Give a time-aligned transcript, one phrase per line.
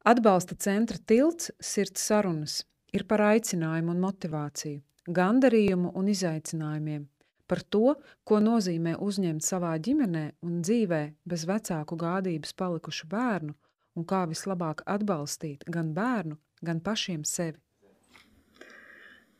[0.00, 2.62] Atbalsta centra tilts sirds sarunas
[2.96, 4.80] ir par aicinājumu un motivāciju,
[5.18, 7.02] gandarījumu un izaicinājumiem,
[7.44, 7.92] par to,
[8.24, 13.52] ko nozīmē uzņemt savā ģimenē un dzīvē bez vecāku gādības palikušu bērnu
[14.00, 17.60] un kā vislabāk atbalstīt gan bērnu, gan pašiem sevi.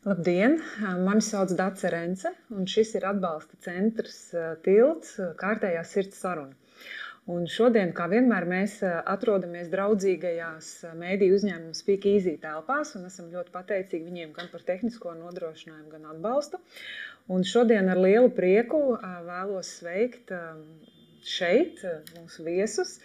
[0.05, 0.59] Labdien!
[1.07, 4.27] Mani sauc Dace Rence, un šis ir atbalsta centrs
[4.61, 6.53] Tilts kārtējā sirds saruna.
[7.29, 13.53] Un šodien, kā vienmēr, mēs atrodamies draudzīgajās mēdīju uzņēmuma Speak Easy telpās un esam ļoti
[13.53, 16.57] pateicīgi viņiem gan par tehnisko nodrošinājumu, gan atbalstu.
[17.29, 18.81] Un šodien ar lielu prieku
[19.27, 20.33] vēlos sveikt
[21.21, 21.81] šeit
[22.15, 22.95] mūsu viesus.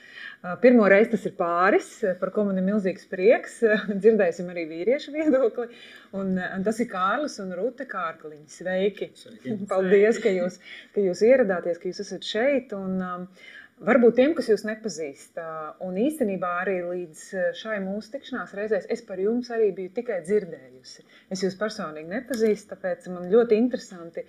[0.63, 1.89] Pirmo reizi tas ir pāris,
[2.21, 3.59] par ko man ir milzīgs prieks.
[4.03, 5.69] Dzirdēsim arī vīriešu viedokli.
[6.17, 8.47] Un, un tas ir Kārlis un Rute Kārkliņi.
[8.57, 9.11] Sveiki!
[9.21, 9.59] Sveiki.
[9.73, 10.59] Paldies, ka jūs,
[10.97, 12.73] ka jūs ieradāties, ka jūs esat šeit.
[12.77, 13.29] Un, um,
[13.77, 15.37] Varbūt tiem, kas jūs nepazīst,
[15.85, 17.25] un īstenībā arī līdz
[17.61, 21.03] šai mūsu tikšanās reizēs es par jums arī biju tikai dzirdējusi.
[21.35, 24.25] Es jūs personīgi nepazīstu, tāpēc man ļoti interesanti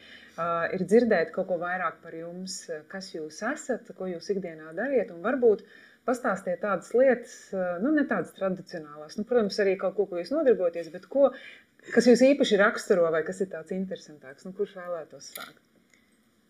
[0.75, 2.57] ir dzirdēt kaut ko vairāk par jums,
[2.91, 5.63] kas jūs esat, ko jūs ikdienā dariet, un varbūt
[6.07, 7.37] pastāstiet tādas lietas,
[7.85, 11.31] nu ne tādas tradicionālās, nu, protams, arī kaut ko, ko jūs nodarboties, bet ko,
[11.95, 15.63] kas jūs īpaši raksturo vai kas ir tāds interesantāks, nu, kurš vēlētos sākt?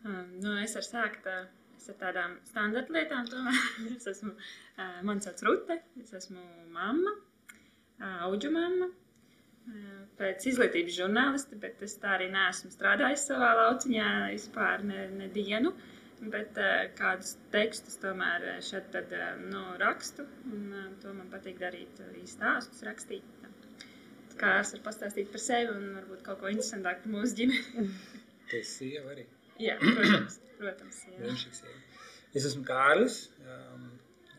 [0.01, 1.31] Nu, es varu sākt.
[1.77, 3.27] Uh ar tādām standarta lietām.
[3.95, 6.41] es esmu, uh, man sauc Rute, es esmu
[6.73, 7.13] mamma,
[7.99, 8.89] uh, auģu mamma.
[9.67, 15.29] Uh, pēc izglītības žurnāliste, bet es tā arī neesmu strādājis savā lauciņā vispār ne, ne
[15.33, 15.75] dienu.
[16.17, 16.55] Bet
[16.97, 19.11] kādus tekstus tomēr šeit tad,
[19.51, 23.37] nu, rakstu, un to man patīk darīt, arī stāstus rakstīt.
[24.41, 27.85] Kā es varu pastāstīt par sevi un varbūt kaut ko interesantāku par mūsu ģimeni.
[28.51, 29.27] Tas sieva arī.
[29.61, 30.39] Jā, protams.
[30.59, 31.75] protams jā.
[32.37, 33.21] Es esmu Kārlis.
[33.45, 33.87] Um,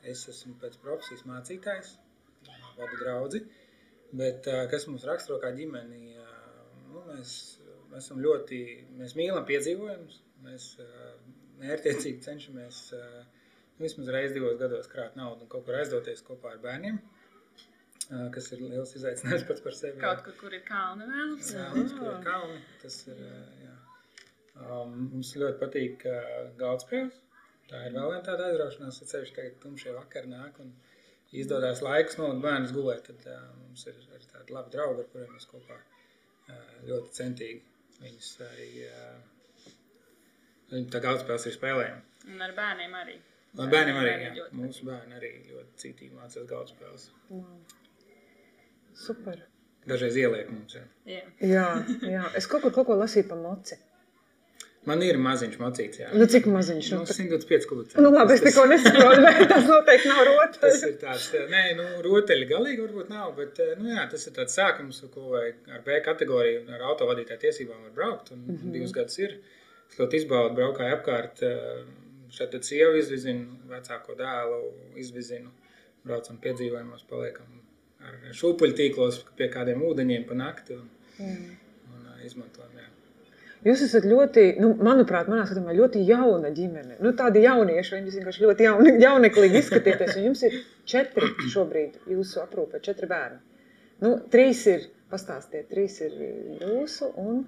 [0.09, 1.97] es esmu pēc profesijas mācītājs,
[2.79, 3.43] vadu draugu.
[4.19, 6.15] Bet uh, kas mums raksturo kā ģimeni?
[6.17, 7.35] Uh, nu, mēs,
[7.91, 8.63] mēs esam ļoti,
[9.01, 10.23] mēs mīlam piedzīvojumus.
[10.47, 11.13] Mēs uh,
[11.59, 16.61] mērķiecīgi cenšamies nu, vismaz reizi divos gados krāt naudu un kaut kur aizdoties kopā ar
[16.63, 17.01] bērniem
[18.33, 20.01] kas ir liels izaicinājums pats par sevi.
[20.01, 21.51] Kaut kur, kur ir kalni vēlams.
[21.53, 23.43] Jā, mums, kur ir kalni, tas ir, jā.
[24.59, 27.19] Um, mums ļoti patīk uh, galdspēles.
[27.69, 30.73] Tā ir vēl viena tāda aizraušanās, ja ceļš tagad tumšie vakar nāk un
[31.37, 35.35] izdodas laiks nolikt bērnus gulēt, tad uh, mums ir arī tādi labi draugi, ar kuriem
[35.37, 37.61] mēs kopā uh, ļoti centīgi
[38.03, 39.75] viņus arī, uh,
[40.73, 42.07] viņi tā galdspēles ir spēlējami.
[42.33, 43.19] Un ar bērniem arī.
[43.59, 44.33] Ar bērniem arī, jā.
[44.39, 47.11] Ļoti Mūsu bērni arī ļoti cītīgi mācās galdspēles.
[47.31, 47.61] Wow.
[48.99, 49.45] Super.
[49.89, 50.83] Dažreiz ieliek mums, jā.
[51.09, 51.69] Jā, jā,
[52.05, 52.25] jā.
[52.37, 53.79] Es kaut kur kaut ko lasīju pa moci.
[54.89, 56.09] Man ir maziņš mocīts, jā.
[56.17, 56.89] Nu, cik maziņš?
[56.95, 58.01] Nu, 125 kubicē.
[58.05, 60.59] Nu, labi, es tikko nesaprotu, bet tas noteikti nav rotaļs.
[60.63, 64.57] Tas ir tāds, nē, nu, rotaļi galīgi varbūt nav, bet, nu, jā, tas ir tāds
[64.57, 68.75] sākums, ko vajag ar B kategoriju, ar autovadītāju tiesībām var braukt, un mm -hmm.
[68.79, 69.39] divus gadus ir.
[69.89, 71.45] Es ļoti izbaudu, braukāju apkārt,
[72.31, 74.61] šeit tad sievu izvizinu, vecāko dēlu
[75.01, 75.51] izvizinu,
[76.05, 77.59] braucam piedzīvojumos, paliekam
[78.09, 80.89] ar šūpuļtīklos pie kādiem ūdeņiem pa nakti un,
[81.19, 81.57] mm.
[81.95, 82.78] un, un izmantojam, jā.
[83.67, 87.01] Jūs esat ļoti, nu, manuprāt, manā skatījumā ļoti jauna ģimene.
[87.03, 90.15] Nu, tādi jaunieši, viņi vienkārši ļoti jauni, jauneklīgi izskatieties.
[90.21, 93.41] Un jums ir četri šobrīd jūsu aprūpē, četri bērni.
[94.05, 96.15] Nu, trīs ir, pastāstiet, trīs ir
[96.63, 97.43] jūsu un...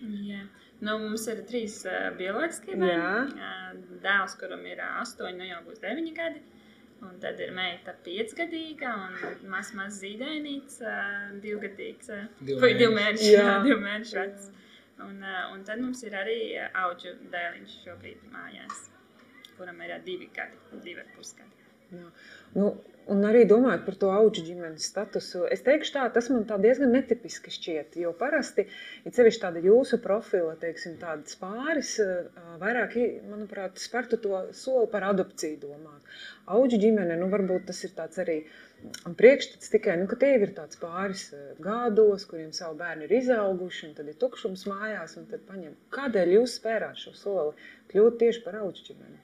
[0.00, 0.44] Jā.
[0.80, 3.34] Nu, mums ir trīs uh, bioloģiskie bērni.
[3.34, 6.40] Uh, dēls, kuram ir uh, astoņi, nu jau būs deviņi gadi.
[7.00, 12.12] Un tad ir meita piecgadīga un mazs maz zīdainīts, uh, divgadīgs.
[12.14, 13.60] Uh, divu mēnešu, jā.
[13.66, 14.50] divu mēnešu vecs.
[15.06, 18.82] Un, eh, un tad mums ir arī eh, auģu dēliņš šobrīd mājās,
[19.56, 21.59] kuram ir eh, divi gadi, divi ar pusgadi.
[21.90, 22.06] Jā.
[22.54, 22.68] Nu,
[23.10, 27.52] un arī domājot par to augu ģimenes statusu, es teikšu, tā, tas man diezgan netipiski
[27.54, 27.96] šķiet.
[28.02, 28.66] Jo parasti,
[29.04, 31.96] ja sevišķi tāda jūsu profila, teiksim, tādas pāris,
[32.62, 32.94] vairāk,
[33.30, 36.18] manuprāt, spērtu to soli par adopciju domāt.
[36.50, 38.38] Augu ģimene, nu, varbūt tas ir tāds arī
[39.18, 41.26] priekšstats tikai, nu, ka tie ir tāds pāris
[41.62, 45.74] gados, kuriem savu bērnu ir izauguši, un tad ir tukšums mājās, un tad paņem.
[45.96, 49.20] Kādēļ jūs spērāt šo soli kļūt tieši par augu ģimeni?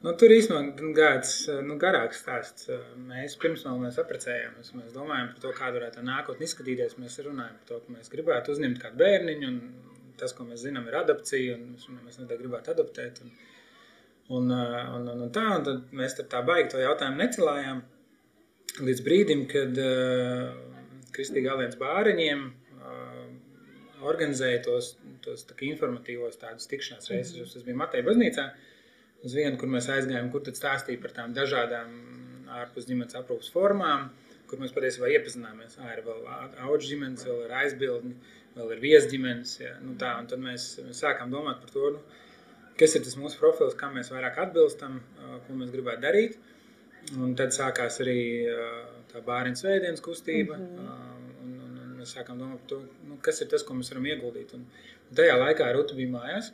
[0.00, 1.32] Nu, tur īstenībā gājas
[1.66, 2.70] nu, garāks stāsts.
[3.04, 4.70] Mēs pirms tam apprecējāmies.
[4.78, 6.96] Mēs domājam par to, kāda varētu nākotnē izskatīties.
[7.02, 9.50] Mēs runājam par to, ka mēs gribētu uzņemt kādu bērniņu.
[10.22, 11.58] Tas, ko mēs zinām, ir adopcija.
[11.60, 13.20] Mēs, mēs noteikti gribētu adoptēt.
[13.26, 13.34] Un,
[14.38, 17.84] un, un, un, un tā, un tad mēs tā baigi to jautājumu necelājām.
[18.80, 20.48] Līdz brīdim, kad uh,
[21.12, 23.22] Kristīga alianses bāriņiem uh,
[24.08, 24.94] organizēja tos,
[25.26, 27.52] tos tā informatīvos tādus tikšanās reizes.
[27.52, 28.48] Tas bija Mateja baznīcā.
[28.48, 28.66] Uh,
[29.26, 31.92] uz vienu, kur mēs aizgājām, kur tad stāstīja par tām dažādām
[32.60, 34.08] ārpus ģimenes aprūpas formām,
[34.50, 35.76] kur mēs patiesībā iepazināmies.
[35.78, 38.14] Ā, ir vēl auga ģimenes, vēl ir aizbildni,
[38.56, 39.56] vēl ir viesģimenes.
[39.62, 39.74] Ja?
[39.84, 42.02] Nu, tā, un tad mēs, sākām domāt par to, nu,
[42.80, 44.98] kas ir tas mūsu profils, kam mēs vairāk atbilstam,
[45.46, 46.40] ko mēs gribētu darīt.
[47.16, 48.20] Un tad sākās arī
[49.10, 50.58] tā bērnu svētdienas kustība.
[50.58, 50.88] Mm -hmm.
[51.44, 54.10] un, un, un mēs sākām domāt par to, nu, kas ir tas, ko mēs varam
[54.10, 54.54] ieguldīt.
[54.54, 54.66] Un,
[55.08, 56.52] un tajā laikā Ruta bija mājās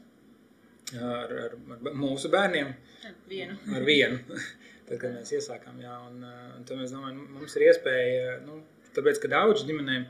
[0.94, 2.73] ar, ar, ar mūsu bērniem.
[3.06, 3.59] Ar vienu.
[3.75, 4.21] Ar vienu.
[4.87, 6.23] tad, kad mēs iesākām, jā, un,
[6.59, 8.61] un tad mēs domājam, mums ir iespēja, nu,
[8.97, 10.06] tāpēc, ka daudz ģimenēm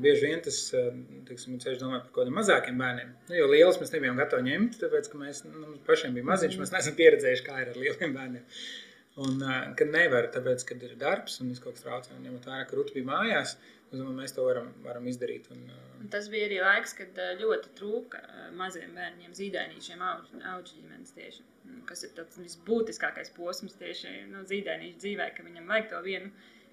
[0.00, 0.58] bieži vien tas
[1.28, 3.10] teiksim, ceļš domā par kaut kādiem mazākiem bērniem.
[3.28, 6.72] Nu, jo liels mēs nebijām gatavi ņemt, tāpēc, ka mēs nu, pašiem bija maziņš, mēs
[6.76, 8.62] neesam pieredzējuši, kā ir ar lieliem bērniem.
[9.20, 9.42] Un,
[9.76, 12.78] kad nevar, tāpēc, kad ir darbs un viss kaut kas traucē, un ņemot vērā, ka
[12.78, 13.56] Ruta bija mājās,
[13.98, 15.48] domāju, mēs to varam, varam izdarīt.
[15.54, 15.64] Un,
[15.98, 18.20] un tas bija arī laiks, kad ļoti trūka
[18.58, 21.46] maziem bērniem, zīdainīšiem, auģu ģimenes tieši.
[21.88, 26.30] Kas ir tas visbūtiskākais posms tieši nu, zīdainīšu dzīvē, ka viņam vajag to vienu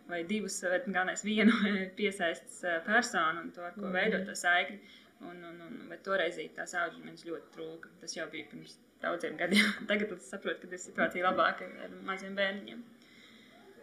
[0.07, 1.53] vai divus, vai galvenais vienu
[1.99, 4.79] piesaistas personu un to, ar ko veidot to saikni.
[5.17, 7.89] Un, un, un, bet toreiz tās audzes man ļoti trūka.
[8.03, 9.71] Tas jau bija pirms daudziem gadiem.
[9.89, 12.83] Tagad es saprotu, ka ir situācija labāka ar maziem bērniem.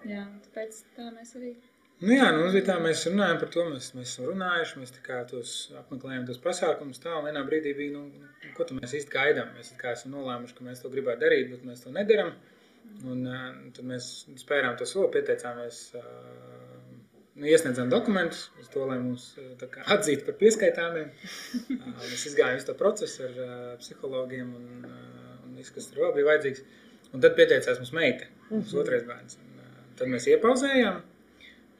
[0.08, 1.54] Jā, tāpēc tā mēs arī.
[2.04, 4.90] Nu jā, nu, tā, mēs runājam par to, mēs, mēs esam runājuši, mēs
[5.30, 9.54] tos apmeklējam tos pasākumus tā, vienā brīdī bija, nu, ko mēs īsti gaidām.
[9.56, 12.34] Mēs esam nolēmuši, ka mēs to gribētu darīt, bet mēs to nedaram.
[13.08, 13.46] Un, uh,
[13.76, 14.08] tad mēs
[14.42, 16.90] spērām to soli, pieteicāmies, uh,
[17.38, 21.08] nu, iesniedzām dokumentus uz to, lai mūs uh, atzītu par pieskaitāmiem.
[21.08, 26.04] Uh, mēs izgājām visu to procesu ar uh, psihologiem un, uh, un viss, kas tur
[26.04, 26.62] vēl bija vajadzīgs.
[27.14, 28.84] Un tad pieteicās mums meita, mums mm -hmm.
[28.84, 29.40] otrais bērns.
[29.40, 31.02] Un, uh, tad mēs iepauzējām.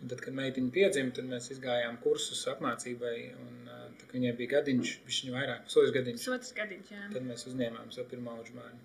[0.05, 3.15] Tad, kad meitiņa piedzima, tad mēs izgājām kursus apmācībai.
[3.41, 3.71] Un,
[4.01, 6.25] tā, viņai bija gadiņš, viņš viņu vairāk, pusotrs gadiņš.
[6.25, 7.07] Pusotrs gadiņš, jā.
[7.15, 8.83] Tad mēs uzņēmām savu pirmo auģu bērnu.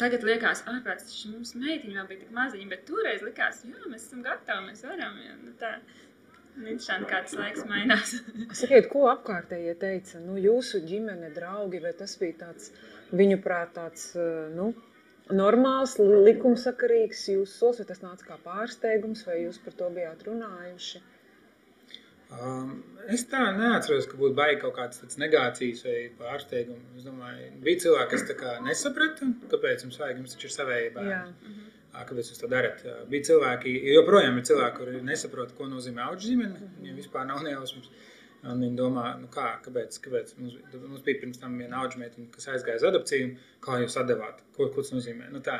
[0.00, 4.22] Tagad liekas, ārprāt, mums meitiņa vēl bija tik maziņa, bet toreiz likās, jā, mēs esam
[4.24, 5.18] gatavi, mēs varam.
[5.26, 5.74] Jā, nu tā.
[6.60, 8.14] Interesanti, kā tas laiks mainās.
[8.60, 10.18] Sakiet, ko apkārtējie teica?
[10.24, 12.72] Nu, jūsu ģimene, draugi, vai tas bija tāds,
[13.16, 14.08] viņu prāt, tāds,
[14.56, 14.72] nu,
[15.36, 21.02] normāls, likumsakarīgs jūsu solis, vai tas nāca kā pārsteigums, vai jūs par to bijāt runājuši?
[22.30, 22.76] Um,
[23.10, 27.00] es tā neatceros, ka būtu baigi kaut kādas negācijas vai pārsteigumi.
[27.00, 31.56] Es domāju, bija cilvēki, kas nesaprata, kāpēc jums vajag, jums taču ir savēji bērni.
[31.90, 32.84] Kāpēc jūs to darat?
[33.10, 36.54] Bija cilvēki, joprojām ir cilvēki, kuri nesaprot, ko nozīmē auga ģimene.
[36.54, 36.76] Mhm.
[36.78, 37.90] Viņiem vispār nav nejausmas.
[38.40, 40.32] Un viņi domā, nu kā, kāpēc, kāpēc?
[40.40, 43.34] Mums, mums bija pirms tam viena auga meitene, kas aizgāja uz adopciju.
[43.66, 44.40] Kā jūs atdevāt?
[44.56, 45.28] Ko, ko tas nozīmē?
[45.34, 45.58] Nu, tā.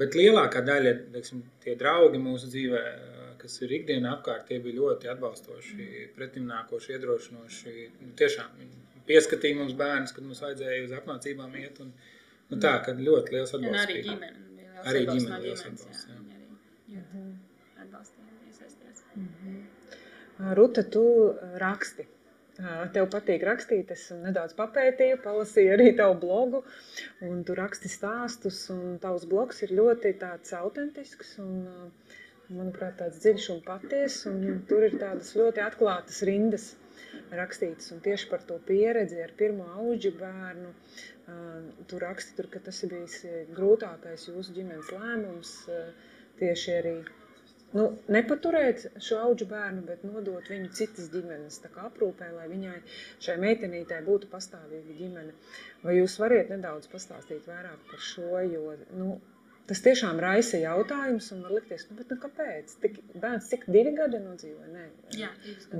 [0.00, 2.82] Bet lielākā daļa, teiksim, tie draugi mūsu dzīvē,
[3.38, 7.74] kas ir ikdienā apkārt, tie bija ļoti atbalstoši, pretimnākoši, iedrošinoši.
[8.00, 11.78] Nu, tiešām viņi pieskatīja mums bērnus, kad mums vajadzēja uz apmācībām iet.
[11.84, 11.94] Un,
[12.50, 13.76] nu, tā, kad ļoti liels atbalsts.
[13.76, 14.46] Un arī ģimene.
[14.82, 16.08] Arī ģimene atbalsts.
[16.10, 16.18] Jā.
[16.18, 16.40] Jā.
[16.96, 17.04] Jā.
[17.04, 17.30] Mhm.
[17.86, 19.06] Atbalstījām, iesaistījās.
[19.14, 19.69] Mm -hmm.
[20.40, 21.04] Ruta, tu
[21.60, 22.06] raksti.
[22.94, 26.60] Tev patīk rakstīt, es nedaudz papētīju, palasīju arī tavu blogu,
[27.24, 31.62] un tu raksti stāstus, un tavs blogs ir ļoti tāds autentisks, un
[32.50, 34.26] manuprāt, tāds dziļš un patiess.
[34.30, 36.66] Un tur ir tādas ļoti atklātas rindas
[37.36, 37.92] rakstītas.
[37.94, 40.74] Un tieši par to pieredzi ar pirmo auģu bērnu.
[41.88, 43.20] Tu raksti, tur, ka tas ir bijis
[43.56, 45.56] grūtākais jūsu ģimenes lēmums.
[46.40, 46.96] Tieši arī
[47.76, 47.86] nu,
[48.16, 52.78] nepaturēt šo auģu bērnu, bet nodot viņu citas ģimenes aprūpē, lai viņai
[53.26, 55.34] šai meitenītei būtu pastāvīga ģimene.
[55.84, 58.32] Vai jūs varat nedaudz pastāstīt vairāk par šo?
[58.50, 59.18] Jo, nu,
[59.70, 62.72] Tas tiešām raisa jautājumus, un var likties, nu, bet, nu, kāpēc?
[62.82, 64.66] Tik, bērns cik divi gadi nodzīvoja?
[64.72, 65.28] Nē, Jā,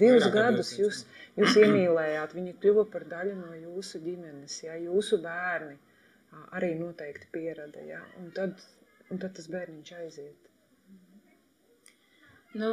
[0.02, 1.00] divus gadus jūs,
[1.40, 5.74] jūs iemīlējāt, viņi kļuva par daļu no jūsu ģimenes, jā, jūsu bērni
[6.60, 8.62] arī noteikti pierada, jā, un tad,
[9.10, 10.49] un tad tas bērniņš aiziet.
[12.58, 12.70] Nu,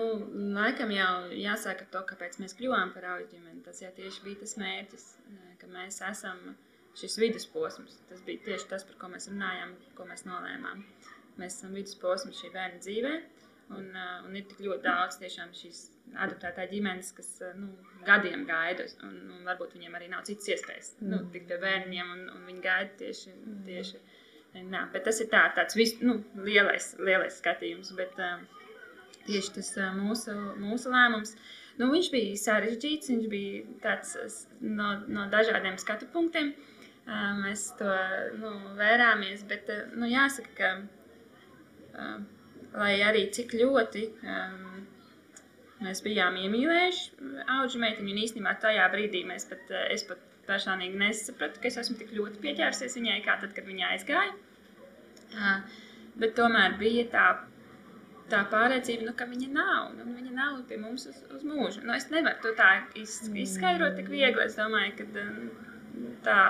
[0.57, 3.61] laikam jau jāsaka to, kāpēc mēs kļuvām par auģu ģimeni.
[3.65, 5.05] Tas jau tieši bija tas mērķis,
[5.61, 6.39] ka mēs esam
[6.97, 7.99] šis vidusposms.
[8.09, 10.81] Tas bija tieši tas, par ko mēs runājām, ko mēs nolēmām.
[11.37, 13.13] Mēs esam vidusposms šī bērna dzīvē.
[13.77, 15.81] Un, uh, un ir tik ļoti daudz tiešām šīs
[16.23, 17.73] adaptētā ģimenes, kas uh, nu,
[18.07, 21.11] gadiem gaida, un, un varbūt viņiem arī nav citas iespējas nu, mm.
[21.11, 23.33] nu, tikt pie bērniem, un, un viņi gaida tieši.
[23.35, 23.65] Mm.
[23.67, 23.99] tieši
[24.71, 26.15] nā, bet tas ir tā, tāds vis, nu,
[26.47, 27.91] lielais, lielais skatījums.
[27.99, 28.56] Bet, uh,
[29.27, 31.35] tieši tas mūsu, mūsu lēmums.
[31.77, 34.15] Nu, viņš bija sarežģīts, viņš bija tāds
[34.61, 36.55] no, no dažādiem skatu punktiem.
[37.43, 37.91] Mēs to
[38.41, 40.71] nu, vērāmies, bet nu, jāsaka, ka
[42.77, 44.81] lai arī cik ļoti um,
[45.83, 51.61] mēs bijām iemīlējuši auga meitiņu, un īstenībā tajā brīdī mēs pat, es pat personīgi nesapratu,
[51.61, 54.35] ka es esmu tik ļoti pieķērsies viņai, kā tad, kad viņa aizgāja.
[55.27, 55.79] Uh,
[56.21, 57.25] bet tomēr bija tā
[58.31, 59.93] tā pārliecība, nu, ka viņa nav.
[59.97, 61.83] Nu, viņa nav pie mums uz, uz mūžu.
[61.85, 62.69] Nu, es nevaru to tā
[62.99, 64.43] iz, izskaidrot tik viegli.
[64.45, 65.49] Es domāju, ka um,
[66.25, 66.41] tā.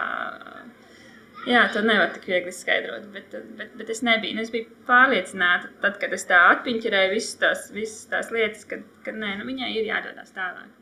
[1.47, 4.35] Jā, to nevar tik viegli izskaidrot, bet, bet, bet es nebiju.
[4.35, 8.81] Nu, es biju pārliecināta, tad, kad es tā atpiņķerēju visas tās, visas tās lietas, ka,
[9.05, 10.73] ka nē, nu, viņai ir jādodas tālāk.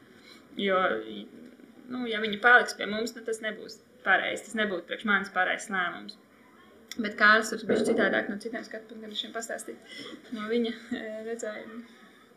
[0.57, 0.79] Jo,
[1.91, 4.47] nu, ja viņa paliks pie mums, nu, tas nebūs pareizi.
[4.47, 6.17] Tas nebūtu priekš manis pareizs lēmums.
[6.95, 9.95] Bet Kārlis ir bijis citādāk no citiem skatu punktiem, pastāstīt
[10.35, 11.81] no viņa eh, redzējuma.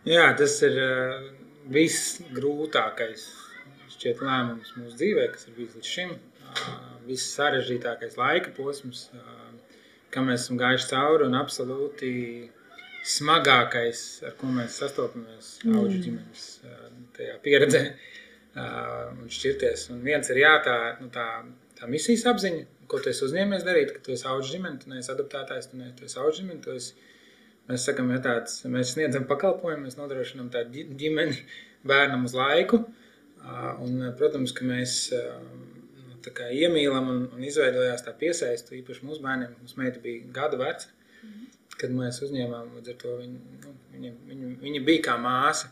[0.09, 1.29] Jā, tas ir uh,
[1.75, 3.27] visgrūtākais
[3.95, 6.15] šķiet lēmums mūsu dzīvē, kas ir bijis līdz šim.
[6.49, 9.09] Uh, viss sarežģītākais laika posms,
[10.15, 12.13] kam mēs esam gājuši cauri un absolūti
[13.09, 15.79] smagākais, ar ko mēs sastopamies mm.
[15.79, 16.47] auģu ģimenes
[17.17, 17.83] tajā pieredzē
[18.59, 19.89] un šķirties.
[19.95, 21.29] Un viens ir jā, tā, nu, tā,
[21.79, 25.13] tā misijas apziņa, ko tu esi uzņēmies darīt, ka tu esi auģis ģimene, tu neesi
[25.13, 26.77] adaptētājs, tu, ne, tu esi auģis ģimene.
[26.79, 27.09] Esi,
[27.69, 31.37] mēs sakam, ja tāds, mēs sniedzam pakalpojumu, mēs nodrošinām tādu ģimeni
[31.91, 32.83] bērnam uz laiku.
[33.85, 39.55] Un, protams, ka mēs nu, kā, iemīlam un, un izveidojās tā piesaistu īpaši mūsu bērniem.
[39.63, 40.91] Mūsu meita bija gadu veca,
[41.79, 45.71] kad mēs uzņēmām, to viņa, nu, viņa, viņa, viņa bija kā māsa.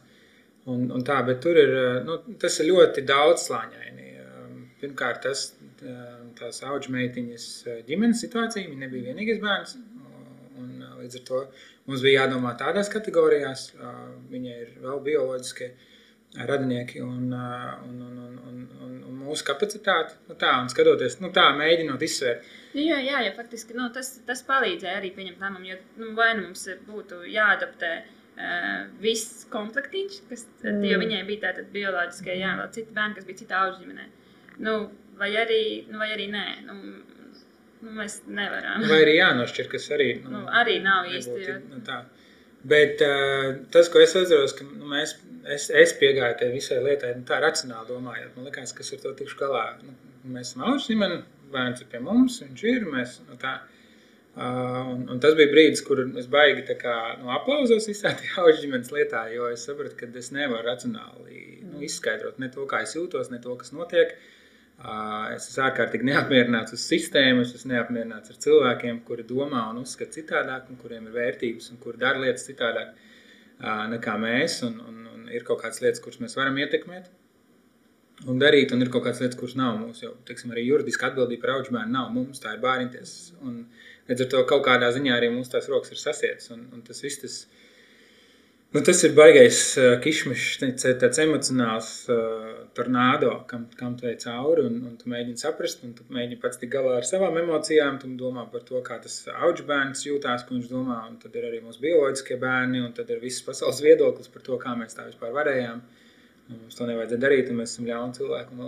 [0.66, 1.72] Un, un tā, bet tur ir,
[2.06, 4.06] nu, tas ir ļoti daudzslāņaini.
[4.80, 5.44] Pirmkārt, tas
[6.38, 7.48] tās auga meitiņas
[7.88, 8.68] ģimenes situācija.
[8.70, 9.76] Viņa nebija vienīgais bērns.
[10.56, 11.42] Un, līdz ar to
[11.88, 13.68] mums bija jādomā tādās kategorijās.
[14.32, 15.70] Viņai ir vēl bioloģiskie
[16.36, 20.18] radinieki un, un, un, un, un, un, un mūsu kapacitāte.
[20.28, 22.50] Nu, tā, un skatoties, nu, tā mēģinot izsvērt.
[22.76, 25.70] Jā, jā, jā faktiski nu, tas, tas palīdzēja arī pieņemt lēmumu.
[25.70, 30.84] Jo nu, vai nu mums būtu jāadaptē uh, viss komplektiņš, kas, mm.
[30.90, 34.08] jo viņai bija tāda bioloģiskie, jā, vēl citi bērni, kas bija citā auga ģimenē.
[34.66, 34.76] Nu,
[35.18, 36.46] vai arī, nu, vai arī nē.
[36.66, 36.76] Nu,
[37.82, 38.84] nu, mēs nevaram.
[38.88, 41.38] Vai arī jānošķir, kas arī, nu, nu, arī nav īsti.
[41.44, 41.60] Jo...
[41.70, 42.02] Nu, tā.
[42.66, 45.14] Bet uh, tas, ko es atceros, ka nu, mēs,
[45.54, 48.34] es, es piegāju tai visai lietai, nu, tā racionāli domājot.
[48.34, 49.64] Man liekas, kas ar to tikšu galā.
[49.84, 49.94] Nu,
[50.34, 53.58] mēs esam augs ģimene, bērns ir pie mums, viņš ir, mēs, nu, tā.
[54.36, 58.90] Uh, un, un tas bija brīdis, kur es baigi kā, nu, aplauzos visā tajā ģimenes
[58.92, 63.30] lietā, jo es sapratu, ka es nevaru racionāli nu, izskaidrot ne to, kā es jūtos,
[63.32, 64.12] ne to, kas notiek.
[64.12, 64.35] Uh,
[64.76, 70.18] Es esmu ārkārtīgi neapmierināts uz sistēmu, es esmu neapmierināts ar cilvēkiem, kuri domā un uzskata
[70.18, 72.92] citādāk, un kuriem ir vērtības, un kuri dara lietas citādāk
[73.94, 74.60] nekā mēs.
[74.68, 77.08] Un, un, un ir kaut kādas lietas, kuras mēs varam ietekmēt
[78.28, 80.06] un darīt, un ir kaut kādas lietas, kuras nav mūsu.
[80.06, 83.14] Jo, teiksim, arī juridiska atbildība par augu bērnu nav mums, tā ir bērniņties.
[84.10, 87.00] Līdz ar to kaut kādā ziņā arī mums tās rokas ir sasietas, un, un tas
[87.04, 87.65] viss tas ir
[88.74, 90.56] Nu, tas ir baisais uh, kišmišs,
[91.00, 94.64] tāds emocionāls uh, tornado, kam, kam ej cauri.
[94.68, 98.00] Un, un tu mēģini saprast, un tu mēģini pats tikt galā ar savām emocijām.
[98.02, 100.98] Tu domā par to, kā tas auga bērns jūtās, ko viņš domā.
[101.08, 104.58] Un tad ir arī mūsu bioloģiskie bērni, un tad ir viss pasaules viedoklis par to,
[104.66, 105.80] kā mēs tā vispār varējām.
[106.46, 108.60] Un mums to nevajadzēja darīt, un mēs esam ļauni cilvēki.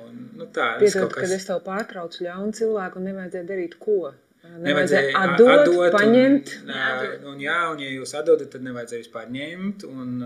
[0.00, 1.22] Un, nu, tā, Piedod, kas...
[1.22, 4.14] kad es tev pārtraucu ļaunu cilvēku un nevajadzēja darīt ko?
[4.42, 6.52] Nevajadzēja atdot, atdot paņemt.
[6.64, 9.86] Un, un, un, jā, un ja jūs atdodat, tad nevajadzēja vispār ņemt.
[9.86, 10.16] Un,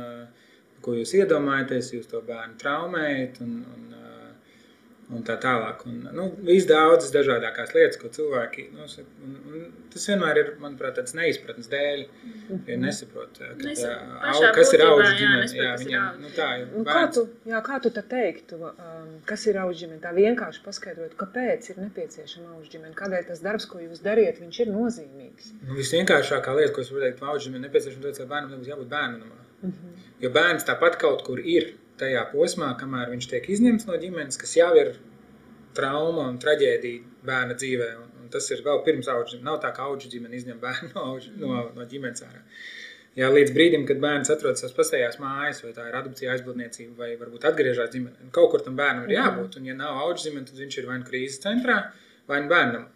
[0.85, 3.41] ko jūs iedomājaties, jūs to bērnu traumējat.
[3.45, 3.87] Un, un,
[5.15, 5.85] un tā tālāk.
[5.87, 8.67] Un, nu, Viss daudzas dažādākās lietas, ko cilvēki.
[8.75, 8.87] Nu,
[9.23, 12.03] un, un tas vienmēr ir, manuprāt, tāds neizpratnes dēļ.
[12.67, 13.93] Ja nesaprot, ka,
[14.33, 15.71] au, kas ir auga ģimene.
[15.83, 20.03] Viņam, nu, tā, nu, kā, tu, jā, kā tu teiktu, um, kas ir auga ģimene?
[20.03, 22.95] Tā vienkārši paskaidrot, kāpēc ir nepieciešama auga ģimene.
[22.99, 25.55] Kādēļ tas darbs, ko jūs dariet, viņš ir nozīmīgs?
[25.63, 28.95] Nu, Visvienkāršākā lieta, ko es varu teikt, auga ģimene nepieciešama, tas, lai bērnam nebūtu jābūt
[28.95, 29.35] bērnam.
[29.57, 30.07] Mm -hmm.
[30.21, 34.57] Jo bērns tāpat kaut kur ir tajā posmā, kamēr viņš tiek izņemts no ģimenes, kas
[34.59, 34.95] jau ir
[35.76, 37.91] trauma un traģēdija bērna dzīvē.
[38.00, 39.38] Un, un tas ir vēl pirms auga.
[39.45, 42.43] Nav tā, ka auga ģimene izņem bērnu no, auģi, no, no ģimenes ārā.
[43.17, 47.15] Jā, līdz brīdim, kad bērns atrodas savās pastāvās mājās, vai tā ir adopcija, aizbildniecība, vai
[47.17, 49.57] varbūt atgriežas ģimenē, kaut kur tam bērnam ir jābūt.
[49.57, 51.79] Un, ja nav auga ģimene, tad viņš ir vai nu krīzes centrā,
[52.29, 52.91] vai nu bērnam.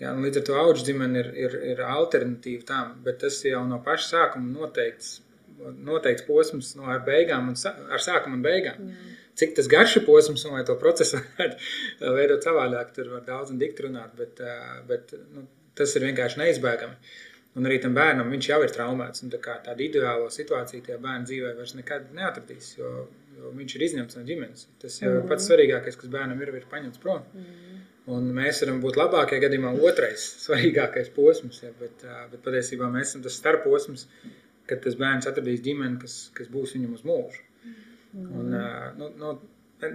[0.00, 3.82] Jā, līdz ar to auga ģimene ir, ir, ir alternatīva tam, bet tas jau no
[3.84, 5.18] paša sākuma noteikts
[5.86, 7.56] noteikts posms no ar, beigām un,
[7.90, 8.90] ar sākumu un beigām.
[8.90, 9.16] Jā.
[9.40, 13.54] Cik tas garš ir posms, un vai to procesu varētu veidot savādāk, tur var daudz
[13.54, 14.42] un dikti runāt, bet,
[14.88, 15.46] bet nu,
[15.78, 16.98] tas ir vienkārši neizbēgami.
[17.58, 19.24] Un arī tam bērnam viņš jau ir traumēts.
[19.32, 22.90] Tā kā tāda ideāla situācija tajā bērna dzīvē vairs nekad neatradīs, jo,
[23.38, 24.68] jo viņš ir izņemts no ģimenes.
[24.82, 27.24] Tas jau ir pats svarīgākais, kas bērnam ir, ir paņemts prom.
[27.34, 27.80] Mm.
[28.10, 33.26] Un mēs varam būt labākajā gadījumā otrais svarīgākais posms, ja, bet, bet patiesībā mēs esam
[33.26, 34.06] tas starposms,
[34.70, 37.42] kad tas bērns atradīs ģimeni, kas, kas būs viņam uz mūžu.
[38.14, 38.28] Mm.
[38.40, 38.54] Un,
[38.98, 39.34] nu, nu,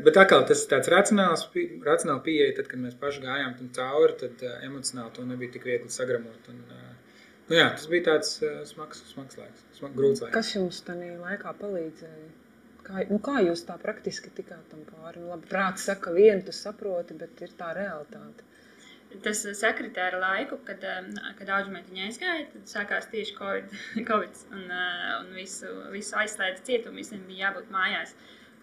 [0.05, 1.47] bet atkal tas ir tāds racionāls,
[1.87, 5.91] racionāli pieeja, tad, kad mēs paši gājām tam cauri, tad emocionāli to nebija tik viegli
[5.93, 6.53] sagramot.
[6.53, 6.61] Un,
[7.45, 10.33] Nu, jā, tas bija tāds uh, smags, smags laiks, smag, grūts laiks.
[10.33, 12.29] Kas jums tajā laikā palīdzēja?
[12.85, 15.21] Kā, nu, kā jūs tā praktiski tikāt tam pāri?
[15.21, 18.45] Nu, labi, prāts saka, vienu tu saproti, bet ir tā realitāte.
[19.23, 20.83] Tas sakritē ar laiku, kad,
[21.39, 23.75] kad auģmētiņa aizgāja, tad sākās tieši COVID,
[24.09, 24.63] COVID un,
[25.19, 28.15] un visu, visu aizslēdz cietumu, visiem bija jābūt mājās.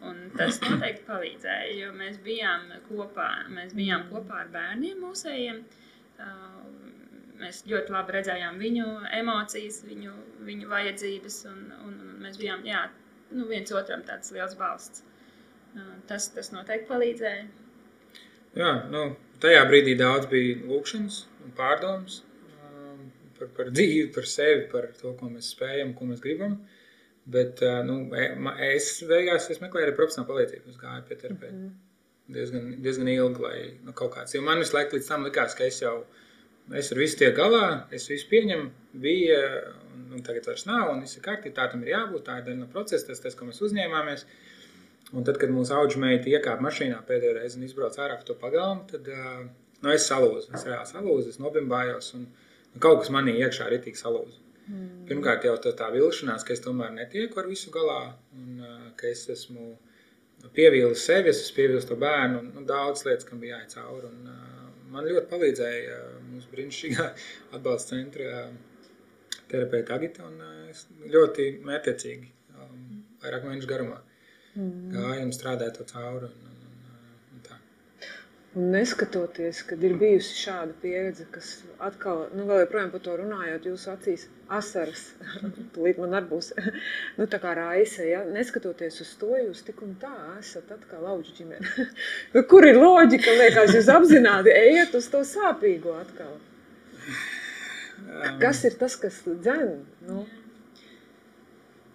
[0.03, 5.61] Un tas noteikti palīdzēja, jo mēs bijām kopā, mēs bijām kopā ar bērniem mūsējiem.
[7.43, 8.89] Mēs ļoti labi redzējām viņu
[9.21, 10.17] emocijas, viņu,
[10.49, 12.83] viņu vajadzības, un, un, un mēs bijām jā,
[13.31, 15.07] nu, viens otram tāds liels balsts.
[16.11, 17.45] Tas, tas noteikti palīdzēja.
[18.59, 19.07] Jā, nu,
[19.43, 22.21] tajā brīdī daudz bija lūkšanas un pārdomas
[23.39, 26.61] par, par dzīvi, par sevi, par to, ko mēs spējam, ko mēs gribam.
[26.63, 26.79] Uh,
[27.25, 28.25] Bet nu, e,
[28.73, 30.73] es beigās es meklēju arī profesionālu palīdzību.
[30.73, 32.33] Es gāju pie terapeita mm -hmm.
[32.35, 34.35] diezgan, diezgan ilgi, lai nu, kaut kāds.
[34.35, 36.05] Jo man visu laiku līdz tam likās, ka es jau
[36.79, 38.71] es ar visu tiek galā, es visu pieņemu,
[39.05, 39.39] bija,
[39.95, 42.45] un, un tagad vairs nav, un viss ir kārtībā, tā tam ir jābūt, tā ir
[42.49, 44.27] daļa no procesa, tas, tas, ko mēs uzņēmāmies.
[45.13, 48.37] Un tad, kad mūsu auga meita iekāpa mašīnā pēdējo reizi un izbrauca ārā pa to
[48.41, 52.25] pagalmu, tad nu, es salūzu, es reāli salūzu, es nobimbājos, un,
[52.73, 54.41] un kaut kas manī iekšā arī tik salūzu.
[54.71, 54.91] Mm.
[55.09, 58.01] Pirmkārt, jau tā, tā vilšanās, ka es tomēr netieku ar visu galā,
[58.39, 59.73] un uh, ka es esmu
[60.57, 63.77] pievīlis sevi, es esmu pievīlis to bērnu, un nu, daudz lietas, kam bija jāiet
[64.09, 67.09] Un, uh, man ļoti palīdzēja uh, mūsu brīnišķīgā
[67.59, 73.99] atbalsta centra uh, terapeita Agita, un uh, es ļoti mērķiecīgi, um, vairāk mēnešu garumā,
[74.55, 74.89] mm.
[74.95, 76.33] gāju un strādāju to cauri.
[76.33, 76.53] Un,
[78.55, 81.47] Un neskatoties, kad ir bijusi šāda pieredze, kas
[81.81, 85.07] atkal, nu, vēl joprojām par to runājot, jūsu acīs asaras,
[85.73, 86.51] tūlīt man arī būs,
[87.19, 88.21] nu, tā kā raisa, ja?
[88.29, 91.89] neskatoties uz to, jūs tik un tā esat atkal lauģi ģimene.
[92.35, 96.37] nu, kur ir loģika, liekas, jūs apzināti ejat uz to sāpīgo atkal?
[98.43, 99.79] Kas ir tas, kas dzen?
[100.05, 100.27] Nu?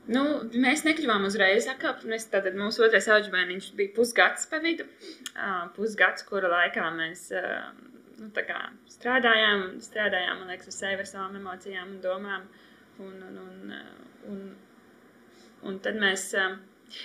[0.08, 0.24] Nu,
[0.56, 2.06] mēs nekļuvām uzreiz akāp.
[2.08, 4.88] Mēs, tātad mūsu otrais auģbērniņš bija pusgads pa vidu.
[5.34, 7.68] Uh, pusgads, kura laikā mēs uh,
[8.22, 8.30] nu,
[8.94, 12.48] strādājām, strādājām, liekas, uz sevi ar savām emocijām un domām.
[13.04, 13.76] Un, un, un,
[14.32, 14.42] un,
[15.68, 16.32] un tad mēs...
[16.38, 16.58] Uh,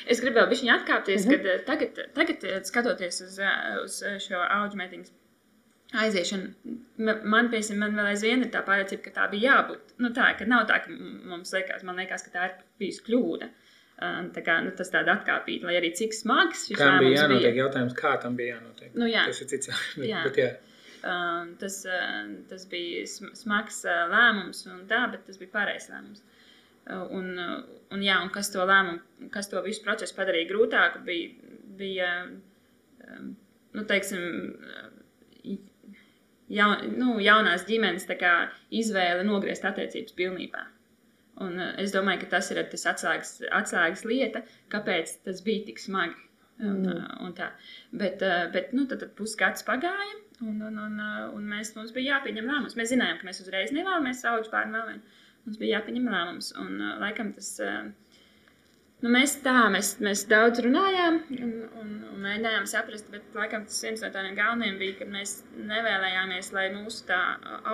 [0.07, 1.62] Es gribēju bišķiņ atkāpties, mm -hmm.
[1.65, 3.41] kad tagad, tagad skatoties uz,
[3.83, 5.11] uz šo auģmētiņas
[5.92, 6.74] aiziešana.
[7.02, 9.94] Man, piemēram, man vēl aizvien ir tā pārliecība, ka tā bija jābūt.
[10.02, 13.50] Nu, tā, ka nav tā, ka mums liekas, man liekas, ka tā ir bijusi kļūda.
[14.35, 17.18] Tā kā, nu, tas tāda atkāpīta, lai arī cik smags šis lēmums bija.
[17.20, 17.52] Jānotiek, bija.
[17.61, 18.92] Jautājums, kā tam bija jānotiek?
[18.98, 19.26] Nu, jā.
[19.28, 20.09] Tas ir cits jautājums.
[20.09, 20.22] Jā.
[20.26, 20.50] Bet, jā.
[21.02, 23.05] Uh, tas, uh, tas bija
[23.38, 26.24] smags uh, lēmums, un tā, bet tas bija pareizs lēmums.
[26.83, 27.61] Uh, un, uh,
[27.94, 33.28] un, jā, un kas to lēmumu, kas to visu procesu padarīja grūtāku, bija, bija uh,
[33.76, 34.24] nu, teiksim,
[36.53, 38.33] jaun, nu, jaunās ģimenes kā,
[38.83, 40.67] izvēle nogriezt attiecības pilnībā.
[41.43, 45.81] Un, uh, es domāju, ka tas ir tas atslēgas, atslēgas lieta, kāpēc tas bija tik
[45.83, 46.19] smagi.
[46.62, 46.93] Un, mm.
[46.93, 47.49] uh, un tā.
[47.97, 51.01] bet, uh, bet nu, tad, tad pusgads pagāja, un, un, un,
[51.33, 52.77] un mēs, mums bija jāpieņem lēmums.
[52.79, 55.01] Mēs zinājām, ka mēs uzreiz nevēlamies augu bērnu vēl.
[55.47, 56.53] Mums bija jāpieņem lēmums.
[56.62, 57.88] Un, laikam tas uh,
[59.03, 63.81] Nu, mēs tā, mēs, mēs daudz runājām un, un, un mēģinājām saprast, bet laikam tas
[63.83, 67.19] viens no tādiem galvenajiem bija, ka mēs nevēlējāmies, lai mūsu tā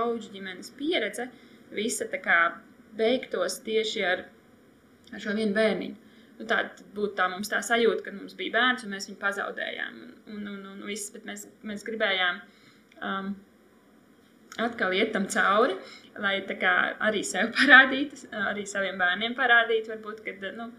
[0.01, 1.29] auģu ģimenes pieredze
[1.77, 2.38] visa tā kā
[2.97, 4.25] beigtos tieši ar,
[5.12, 6.09] ar šo vienu bērniņu.
[6.38, 6.62] Nu, tā
[6.95, 10.01] būtu tā mums tā sajūta, ka mums bija bērns un mēs viņu pazaudējām.
[10.33, 12.41] Un, un, un, un viss, bet mēs, mēs gribējām
[13.05, 13.33] um,
[14.64, 15.77] atkal iet tam cauri,
[16.23, 20.71] lai kā, arī sev parādītu, arī saviem bērniem parādītu, varbūt, kad, nu,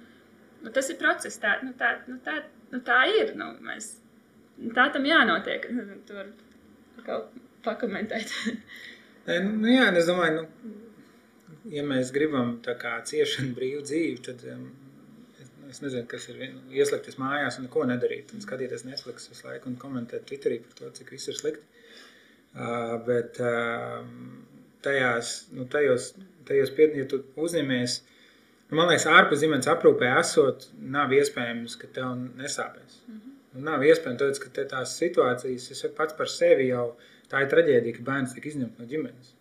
[0.64, 1.40] nu, tas ir process.
[1.42, 2.40] Tā, nu, tā, nu, tā,
[2.74, 3.34] nu, tā ir.
[3.40, 3.94] Nu, mēs,
[4.76, 5.70] tā tam jānotiek.
[6.08, 7.32] Tu vari kaut
[7.66, 8.34] pakomentēt.
[9.48, 10.76] nu, jā, es domāju, nu,
[11.74, 14.68] ja mēs gribam tā kā ciešanu brīvu dzīvi, tad um,
[15.42, 18.36] es, es nezinu, kas ir ieslēgties mājās un neko nedarīt.
[18.36, 21.66] Un skatīties Netflix visu laiku un komentēt Twitterī par to, cik viss ir slikti.
[22.50, 24.00] Uh, bet uh,
[24.82, 26.16] tajās, nu, tajos,
[26.50, 28.09] tajos pied, ja tu uzņemies Nu,
[28.78, 33.02] man liekas, ārpus ģimenes aprūpē esot, nav iespējams, ka tev nesāpēs.
[33.08, 33.36] Mm -hmm.
[33.54, 36.92] Nu, nav iespējams, tāpēc, ka tās situācijas, es pats par sevi jau
[37.32, 39.34] tā ir traģēdija, ka bērns tiek izņemts no ģimenes.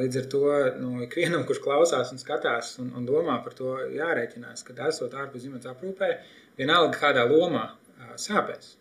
[0.00, 0.44] Līdz ar to
[0.80, 5.42] nu, ikvienam, kurš klausās un skatās un, un domā par to, jārēķinās, ka esot ārpus
[5.44, 6.12] ģimenes aprūpē,
[6.56, 7.66] vienalga kādā lomā
[8.16, 8.76] sāpēs.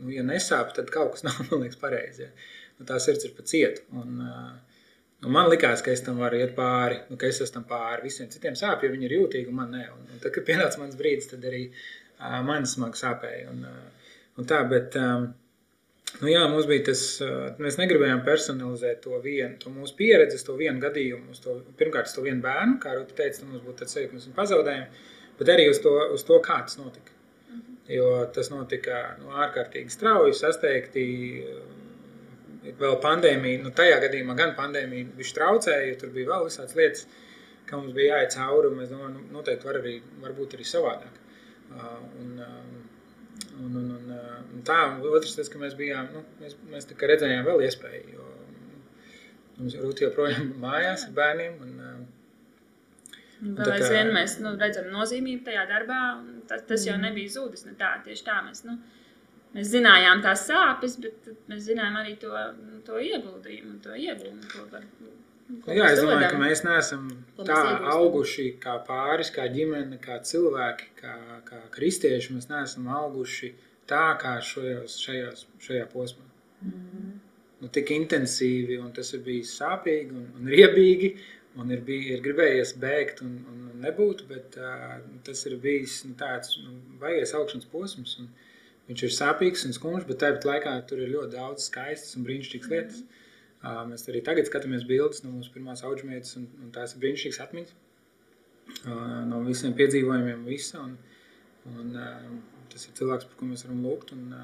[0.00, 2.26] Nu, ja nesāp, tad kaut kas nav, liekas, pareizi.
[2.26, 2.30] Ja.
[2.80, 3.84] Nu, tā sirds ir pa cietu.
[3.92, 4.69] Un, uh,
[5.20, 8.06] Nu, man liekas, ka es tam varu iet pāri, nu, ka es esmu tam pāri.
[8.08, 9.84] Visiem citiem sāp, jo viņi ir jūtīgi, un man ne.
[9.92, 13.52] Un, un tad, kad pienāca mans brīdis, tad arī uh, man smagi sāpēja.
[13.52, 15.28] Un, uh, un tā, bet, um,
[16.18, 17.00] Nu, jā, mums bija tas,
[17.62, 22.42] mēs negribējām personalizēt to vienu, to mūsu pieredzi, to vienu gadījumu, to, pirmkārt, to vienu
[22.42, 24.98] bērnu, kā Rūta teica, mums būtu tāds sajūta, ka mēs viņu pazaudējām,
[25.38, 27.14] bet arī uz to, uz to kā tas notika.
[27.90, 31.04] Jo tas notika nu, ārkārtīgi strauji, sasteigti.
[32.60, 37.06] Vēl pandēmija, nu, tajā gadījumā gan pandēmija bija traucēja, jo tur bija vēl visādas lietas,
[37.68, 38.72] kā mums bija jāiet cauri.
[38.76, 41.20] Mēs domājam, nu, noteikti var arī, varbūt arī savādāk.
[42.20, 42.36] Un,
[43.60, 44.12] Un, un, un,
[44.54, 47.64] un tā, un otrs tas, ka mēs bijām, nu, mēs, mēs tā kā redzējām vēl
[47.66, 48.28] iespēju, jo
[49.58, 51.58] mums Rūti joprojām mājās ar bērniem.
[51.64, 51.74] Un,
[53.44, 57.66] un vēl aizvien mēs nu, redzam nozīmību tajā darbā, un tas, tas jau nebija zudis,
[57.68, 58.78] ne tā, tieši tā mēs, nu,
[59.54, 62.34] mēs zinājām tās sāpes, bet mēs zinājām arī to,
[62.86, 64.86] to ieguldījumu, to ieguldījumu, ko var
[65.64, 66.30] Ko Jā, es domāju, dodam?
[66.30, 67.06] ka mēs neesam
[67.46, 67.58] tā
[67.94, 71.14] auguši kā pāris, kā ģimene, kā cilvēki, kā,
[71.48, 72.36] kā kristieši.
[72.36, 73.50] Mēs neesam auguši
[73.90, 76.26] tā kā šajos, šajos, šajā posmā.
[76.62, 77.10] Mm -hmm.
[77.60, 81.14] nu, tik intensīvi, un tas ir bijis sāpīgi un, un riebīgi.
[81.58, 86.04] Un ir, bij, ir gribējies bēgt un, un, un nebūt, bet uh, tas ir bijis
[86.04, 88.12] nu, tāds nu, baigais augšanas posms.
[88.90, 92.72] Viņš ir sāpīgs un skumjš, bet tāpat laikā tur ir ļoti daudz skaistas un brīnišķīgas
[92.72, 93.02] lietas.
[93.02, 93.20] Mm -hmm.
[93.92, 97.74] Mēs arī tagad skatāmies bildes no mūsu pirmās augstsmētes, un, un tās ir brīnišķīgas atmiņas
[99.30, 100.44] no visiem piedzīvojumiem.
[100.48, 100.96] Visa, un,
[101.74, 101.92] un,
[102.72, 104.34] tas ir cilvēks, par kuru mēs varam lūgt, un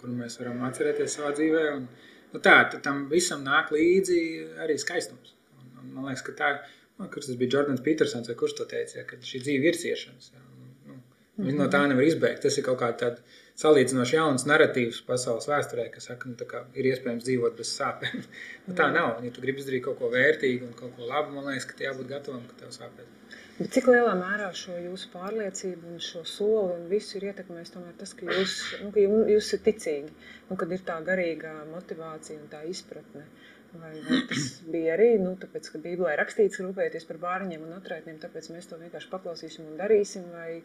[0.00, 1.64] kuru mēs varam atcerēties savā dzīvē.
[1.76, 1.88] Un,
[2.34, 4.20] nu tā, tam visam nāk līdzi
[4.64, 5.34] arī skaistums.
[5.58, 6.52] Un, un, man liekas, ka tā
[6.98, 9.78] nu, kurš tas bija Jordans Petersons, vai kurš to teica, ja, ka šī dzīve ir
[9.78, 10.32] ciešanas.
[10.34, 11.00] Ja, nu, mm
[11.44, 11.58] -hmm.
[11.58, 12.42] No tā nevar izbēgt.
[12.42, 13.22] Tas ir kaut kā tāds
[13.58, 18.22] salīdzinoši jauns narratīvs pasaules vēsturē, kas saka, nu, kā, ir iespējams dzīvot bez sāpēm.
[18.68, 19.18] nu, tā nav.
[19.24, 22.10] Ja tu gribi izdarīt kaut ko vērtīgu un kaut ko labu, man liekas, ka jābūt
[22.12, 23.14] gatavam, ka tev sāpēs.
[23.58, 28.12] Bet cik lielā mērā šo jūsu pārliecību un šo soli un visu ir ietekmējis tas,
[28.14, 30.12] ka jūs, nu, ka jūs esat ticīgi,
[30.46, 33.26] nu, kad ir tā garīgā motivācija un tā izpratne?
[33.72, 38.16] Vai, vai tas bija arī nu, tāpēc, ka Bībelē rakstīts, rūpēties par bērniem un otrētiem,
[38.22, 40.30] tāpēc mēs to vienkārši paklausīsim un darīsim?
[40.32, 40.62] Vai,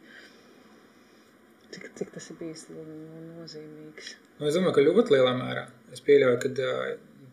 [1.74, 4.14] Cik, cik tas ir bijis nozīmīgs?
[4.38, 5.66] Nu, es domāju, ka ļoti lielā mērā.
[5.96, 6.70] Es pieļauju, ka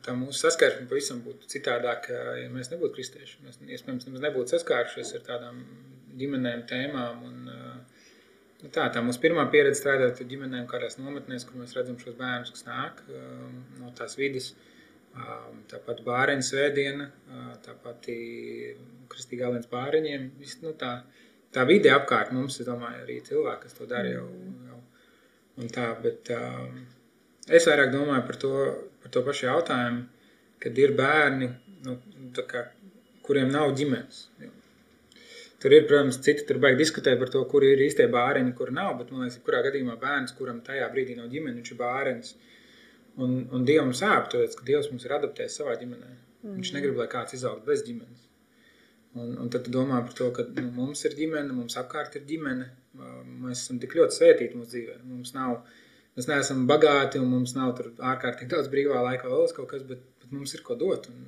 [0.06, 3.40] tā mūsu saskarsme pavisam būtu citādāka, ja mēs nebūtu kristieši.
[3.44, 5.60] Mēs iespējams nebūtu saskārušies ar tādām
[6.20, 7.22] ģimenēm, tēmām.
[7.28, 7.36] Un,
[8.62, 12.16] nu, tā, tā mūsu pirmā pieredze strādājot ar ģimenēm, kādās nometnēs, kur mēs redzam šos
[12.20, 13.04] bērnus, kas nāk
[13.80, 14.54] no tās vidas.
[15.70, 17.08] Tāpat bāriņu svētdiena,
[17.66, 18.06] tāpat
[19.10, 20.28] kristīgā viens bāriņiem.
[20.62, 21.00] Nu, tā,
[21.54, 24.26] tā vide apkārt mums, es domāju, arī cilvēki, kas to dara jau.
[24.68, 24.80] jau
[25.60, 26.78] un tā, bet um,
[27.48, 28.54] es vairāk domāju par to,
[29.02, 30.06] par to pašu jautājumu,
[30.62, 31.50] kad ir bērni,
[31.86, 31.96] nu,
[32.48, 32.64] kā,
[33.26, 34.26] kuriem nav ģimenes.
[35.60, 38.94] Tur ir, protams, citi tur baigi diskutēt par to, kur ir īstie bāriņi, kur nav,
[39.00, 42.32] bet man liekas, kurā gadījumā bērns, kuram tajā brīdī nav ģimene, viņš ir bārenis.
[43.20, 46.14] Un, un Dievam sāp, tāpēc, ka Dievs mums ir adaptējis savā ģimenē.
[46.40, 46.54] Mm.
[46.56, 48.29] Viņš negrib, lai kāds izaugtu bez ģimenes.
[49.18, 52.66] Un, un tad domā par to, ka nu, mums ir ģimene, mums apkārt ir ģimene.
[53.42, 54.98] Mēs esam tik ļoti svētīti mūsu dzīvē.
[55.10, 55.56] Mums nav,
[56.18, 57.80] mēs neesam bagāti un mums nav
[58.12, 61.08] ārkārtīgi daudz brīvā laika vēl kaut kas, bet, bet mums ir ko dot.
[61.10, 61.26] Un,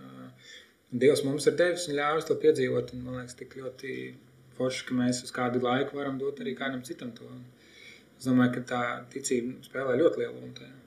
[0.93, 2.95] un Dievs mums ir devis un ļāvis to piedzīvot.
[2.95, 3.97] Un, man liekas, tik ļoti
[4.59, 7.27] forši, ka mēs uz kādu laiku varam dot arī kādam citam to.
[8.19, 10.82] Es domāju, ka tā ticība spēlē ļoti lielu lomu tajā.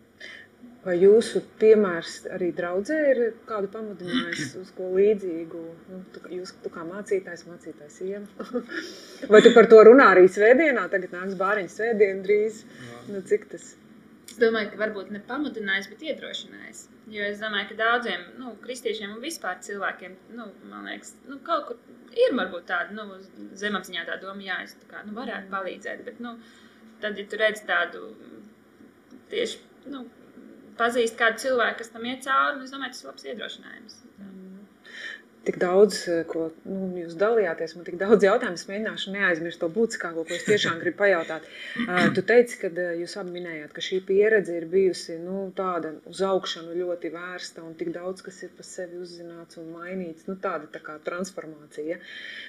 [0.85, 5.61] Vai jūsu piemērs arī draudzē ir kādu pamudinājis uz ko līdzīgu?
[5.89, 8.45] Nu, tu, jūs, tu kā mācītājs, mācītājs iema.
[9.33, 10.83] Vai tu par to runā arī svētdienā?
[10.91, 12.59] Tagad nāks bāriņu svētdiena drīz.
[13.09, 13.71] Nu, cik tas?
[14.29, 16.83] Es domāju, ka varbūt ne pamudinājis, bet iedrošinājis.
[17.15, 21.69] Jo es domāju, ka daudziem nu, kristiešiem un vispār cilvēkiem, nu, man liekas, nu, kaut
[21.69, 23.17] kur ir varbūt tāda nu,
[23.57, 26.05] zemapziņā tā doma, jā, es tā kā, nu, varētu palīdzēt.
[26.09, 26.35] Bet, nu,
[27.01, 28.11] tad, ja tu redz tādu
[29.33, 30.03] tieši, nu,
[30.79, 34.01] pazīst kādu cilvēku, kas tam iet cauri, un es domāju, tas ir labs iedrošinājums.
[34.17, 34.34] Mm
[35.45, 39.69] tik daudz, eh, ko nu, jūs dalījāties, man tik daudz jautājumu, es mēģināšu neaizmirst to
[39.75, 41.45] būtiskāko, ko es tiešām gribu pajautāt.
[41.85, 45.93] Uh, tu teici, ka uh, jūs abi minējāt, ka šī pieredze ir bijusi nu, tāda
[46.09, 50.37] uz augšanu ļoti vērsta un tik daudz, kas ir pa sevi uzzināts un mainīts, nu
[50.41, 51.99] tāda tā kā transformācija.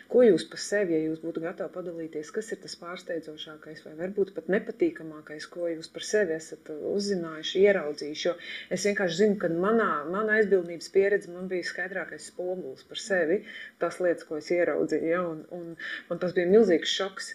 [0.08, 4.32] Ko jūs pa sevi, ja jūs būtu gatavi padalīties, kas ir tas pārsteidzošākais vai varbūt
[4.36, 8.36] pat nepatīkamākais, ko jūs par sevi esat uzzinājuši, ieraudzījuši, jo
[8.72, 13.38] es vienkārši zinu, ka manā, mana aizbildnības pieredze man bija skaidrākais spogulis par sevi,
[13.82, 15.10] tās lietas, ko es ieraudzīju.
[15.10, 15.22] Ja?
[15.26, 15.74] Un, un,
[16.12, 17.32] un tas bija milzīgs šoks,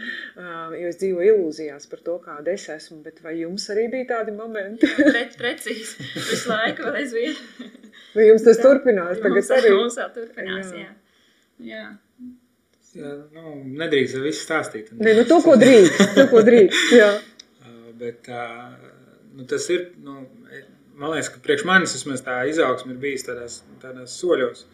[0.80, 3.02] jo es dzīvoju ilūzijās par to, kāda es esmu.
[3.06, 4.90] Bet vai jums arī bija tādi momenti?
[5.00, 7.38] Pre, precīzi, visu laiku vēl aizvien.
[8.16, 9.76] Vai jums tas turpinās tagad mums, arī?
[9.76, 10.90] Mums vēl turpinās, jā.
[11.60, 11.70] jā.
[11.74, 11.86] jā.
[12.96, 14.88] Jā, nu, nedrīkst visu stāstīt.
[14.96, 17.10] Ne, nu, to, ko drīkst, to, ko drīkst, jā.
[18.00, 18.30] bet,
[19.36, 20.22] nu, tas ir, nu,
[20.96, 24.64] man liekas, ka priekš manis vismaz tā izaugsme ir bijis tādās, tādās soļos.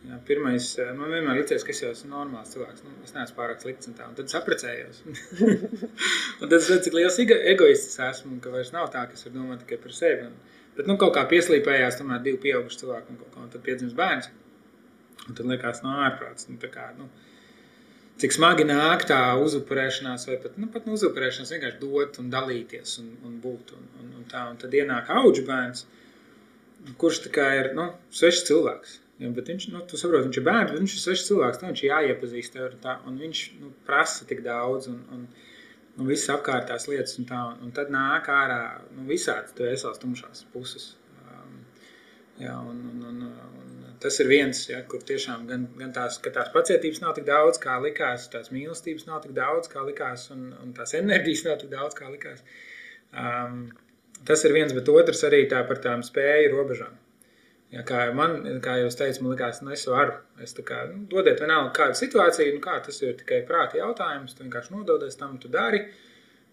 [0.00, 2.84] Jā, pirmais, man vienmēr liekas, ka es jau esmu normāls cilvēks.
[2.86, 4.06] Nu, es neesmu pārāk slikts un tā.
[4.08, 5.00] Un tad es apprecējos.
[6.40, 7.18] un tad es redzu, cik liels
[7.52, 10.30] egoists esmu un ka vairs nav tā, kas var domāt tikai par sevi.
[10.30, 13.64] Un, bet nu, kaut kā pieslīpējās tomēr divi pieauguši cilvēki un, kaut kā, un tad
[13.66, 14.30] piedzimst bērns.
[15.26, 16.48] Un tad liekas, no ārprāts.
[16.48, 17.10] Nu, kā, nu,
[18.24, 22.96] cik smagi nāk tā uzupurēšanās, vai pat, nu, pat nu, uzupurēšanās vienkārši dot un dalīties
[23.04, 23.76] un, un būt.
[23.76, 25.84] Un, un, un, tā, un tad ienāk auģu bērns,
[26.96, 28.96] kurš tā ir nu, svešs cilvēks.
[29.20, 31.68] Ja, bet viņš, nu, tu saproti, viņš ir bērns, bet viņš ir svešs cilvēks, tā
[31.68, 35.26] viņš ir jāiepazīst ar tā, un viņš nu, prasa tik daudz, un, un,
[36.00, 38.62] un visas apkārtās lietas, un tā, un tad nāk ārā,
[38.96, 40.94] nu, visāds tu esās tumšās puses.
[41.26, 41.58] Um,
[42.40, 46.48] jā, un, un, un, un tas ir viens, ja, kur tiešām gan, gan tās, tās
[46.56, 50.72] pacietības nav tik daudz, kā likās, tās mīlestības nav tik daudz, kā likās, un, un
[50.80, 52.40] tās enerģijas nav tik daudz, kā likās.
[53.12, 53.66] Um,
[54.24, 56.96] tas ir viens, bet otrs arī tā par tām spēju robežām.
[57.70, 60.16] Ja, kā man, kā jau teicu, man liekas, nu, es varu.
[60.42, 64.42] Es kā, nu, dodiet vienalga kādu situāciju, nu, kā tas ir tikai prāta jautājums, tu
[64.42, 65.84] vienkārši nododies tam, tu dari.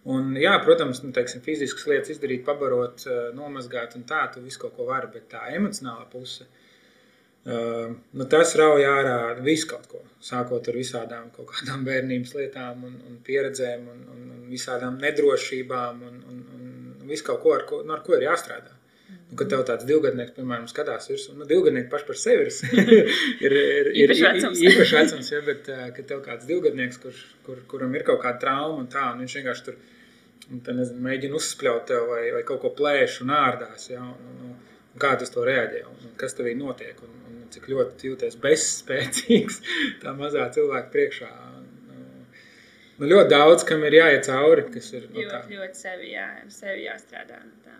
[0.07, 4.61] Un, jā, protams, nu, teiksim, fiziskas lietas izdarīt, pabarot, eh, nomazgāt un tā, tu visu
[4.61, 10.03] kaut ko vari, bet tā emocionālā puse, uh, nu, tas rauj ārā visu kaut ko.
[10.23, 16.01] Sākot ar visādām kaut kādām bērnības lietām un, un pieredzēm un, un, un visādām nedrošībām
[16.07, 18.76] un, un, un visu kaut ko, ar ko, nu, ar ko ir jāstrādā.
[19.07, 23.01] Nu, kad tev tāds divgadnieks, piemēram, skatās virsū, nu, divgadnieki paši par sevi ir,
[23.45, 24.63] ir, ir, ir īpaši vecums.
[24.69, 28.79] īpaši vecums ja, bet, kad tev kāds divgadnieks, kur, kur, kuram ir kaut kāda trauma
[28.81, 29.77] un tā, un viņš vienkārši tur,
[30.51, 34.77] nezinu, mēģina uzspļaut tev vai, vai kaut ko plēš un ārdās, ja, un, un, un,
[34.95, 38.39] un kā tas to reaģē, un, un kas tevī notiek, un, un cik ļoti jūties
[38.43, 39.61] bezspēcīgs
[40.03, 41.31] tā mazā cilvēka priekšā.
[42.97, 45.43] Nu, ļoti daudz, kam ir jāiet cauri, kas ir no tā.
[45.43, 47.75] Ļoti, ļoti sevi, jā, sevi jāstrādā no tā.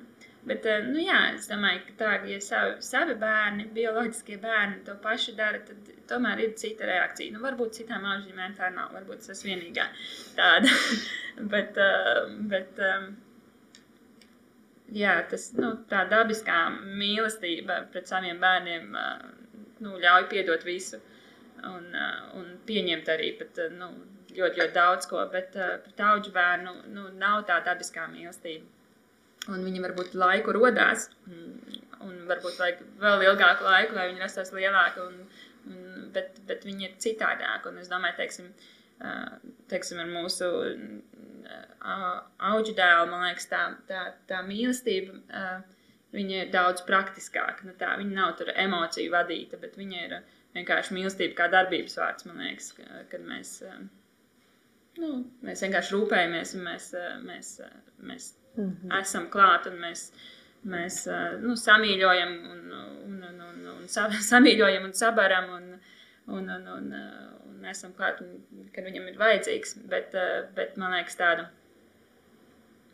[0.48, 4.94] Bet, eh, nu, jā, es domāju, ka tā, ja savi, savi bērni, bioloģiskie bērni to
[5.04, 7.34] pašu dara, tad tomēr ir cita reakcija.
[7.34, 9.88] Nu, varbūt citām auģiem tā nav, varbūt tas ir vienīgā
[10.38, 10.72] tāda.
[11.54, 12.22] bet, eh,
[12.54, 13.10] bet, eh,
[15.02, 16.62] jā, tas, nu, tā dabiskā
[17.02, 18.96] mīlestība pret saviem bērniem
[19.84, 21.02] nu, ļauj piedot visu
[21.68, 21.92] un,
[22.40, 23.92] un pieņemt arī pat, nu,
[24.32, 28.77] ļoti, ļoti daudz ko, bet pret auģu bērnu nu, nav tā dabiskā mīlestība
[29.52, 35.04] un viņi varbūt laiku rodās, un varbūt vajag vēl ilgāku laiku, lai viņi rastos lielāki,
[35.04, 35.22] un,
[35.72, 37.72] un, bet, bet viņi ir citādāki.
[37.72, 38.52] Un es domāju, teiksim,
[39.72, 40.52] teiksim ar mūsu
[41.88, 45.20] auģu dēlu, man liekas, tā, tā, tā mīlestība,
[46.16, 47.68] viņa ir daudz praktiskāka.
[47.68, 50.18] Nu, tā, viņa nav tur emociju vadīta, bet viņa ir
[50.58, 52.74] vienkārši mīlestība kā darbības vārds, man liekas,
[53.12, 53.54] kad mēs,
[55.02, 55.12] nu,
[55.46, 56.92] mēs vienkārši rūpējamies un mēs,
[57.28, 57.54] mēs,
[58.10, 59.00] mēs mm -hmm.
[59.00, 60.12] esam klāt un mēs,
[60.66, 61.06] mēs
[61.42, 62.72] nu, samīļojam un,
[63.06, 63.88] un, un, un, un
[64.32, 65.70] samīļojam un sabaram un,
[66.28, 66.94] un, un, un,
[67.50, 69.78] un esam klāt, un, kad viņam ir vajadzīgs.
[69.94, 70.18] Bet,
[70.56, 71.50] bet man liekas tāda.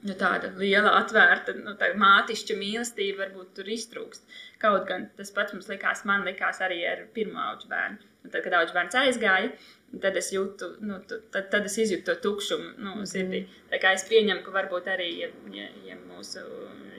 [0.04, 4.26] Nu, tāda liela, atvērta, nu, tā mātišķa mīlestība varbūt tur iztrūkst.
[4.60, 8.10] Kaut gan tas pats mums likās, man likās arī ar pirmo augu bērnu.
[8.24, 9.54] Un tad, kad augu bērns aizgāja,
[10.02, 13.08] tad es jūtu, nu, tad, tad es izjūtu to tukšumu nu, mm.
[13.10, 13.44] sirdī.
[13.72, 16.44] Tā kā es pieņemu, ka varbūt arī, ja, ja, ja mūsu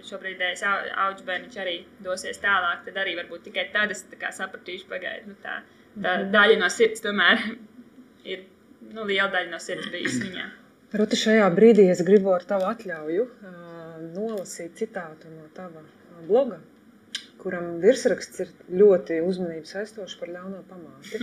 [0.08, 4.04] šobrīdējais augu bērniņš arī dosies tālāk, tad arī varbūt tikai tad es
[4.38, 5.32] sapratīšu, pagaidu.
[5.32, 5.60] Nu, tā,
[5.96, 6.28] tā mm.
[6.34, 7.42] daļa no sirds tomēr
[8.34, 8.44] ir
[8.92, 10.50] nu, liela daļa no sirds bijusi viņā.
[10.94, 13.26] Ruti, šajā brīdī es gribu ar tavu atļauju
[14.14, 15.82] nolasīt citātu no tava
[16.28, 16.60] bloga
[17.44, 18.50] kuram virsraksts ir
[18.80, 21.20] ļoti uzmanības aizstošs par ļauno pamāti.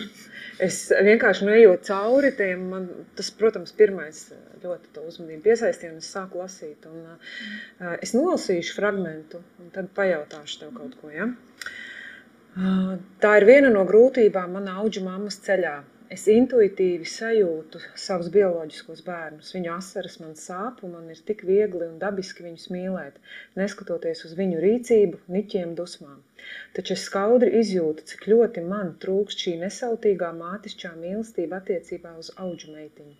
[0.61, 4.27] Es vienkārši nu, ejot cauri tiem, man tas, protams, pirmais
[4.61, 6.85] ļoti to uzmanību piesaistīja, un es sāku lasīt.
[6.89, 11.09] Un, uh, es nolasīšu fragmentu, un tad pajautāšu tev kaut ko.
[11.15, 11.31] Ja?
[12.51, 15.79] Uh, tā ir viena no grūtībām manā auģu mammas ceļā
[16.11, 19.53] Es intuitīvi sajūtu savus bioloģiskos bērnus.
[19.55, 23.21] Viņu asaras man sāp, un man ir tik viegli un dabiski viņus mīlēt,
[23.55, 26.17] neskatoties uz viņu rīcību, niķiem, dusmām.
[26.75, 32.75] Taču es skaudri izjūtu, cik ļoti man trūkst šī nesautīgā mātišķā mīlestība attiecībā uz auģu
[32.75, 33.15] meitiņu.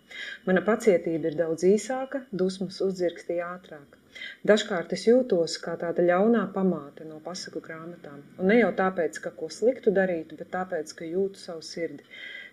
[0.50, 3.96] Mana pacietība ir daudz īsāka, dusmas uzdzirkstīja ātrāk.
[4.48, 8.20] Dažkārt es jūtos kā tāda ļaunā pamāte no pasaku grāmatām.
[8.36, 12.04] Un ne jau tāpēc, ka ko sliktu darītu, bet tāpēc, ka jūtu savu sirdi.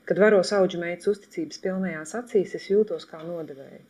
[0.09, 3.83] Kad varos auģu meitas uzticības pilnajās acīs, es jūtos kā nodevēja.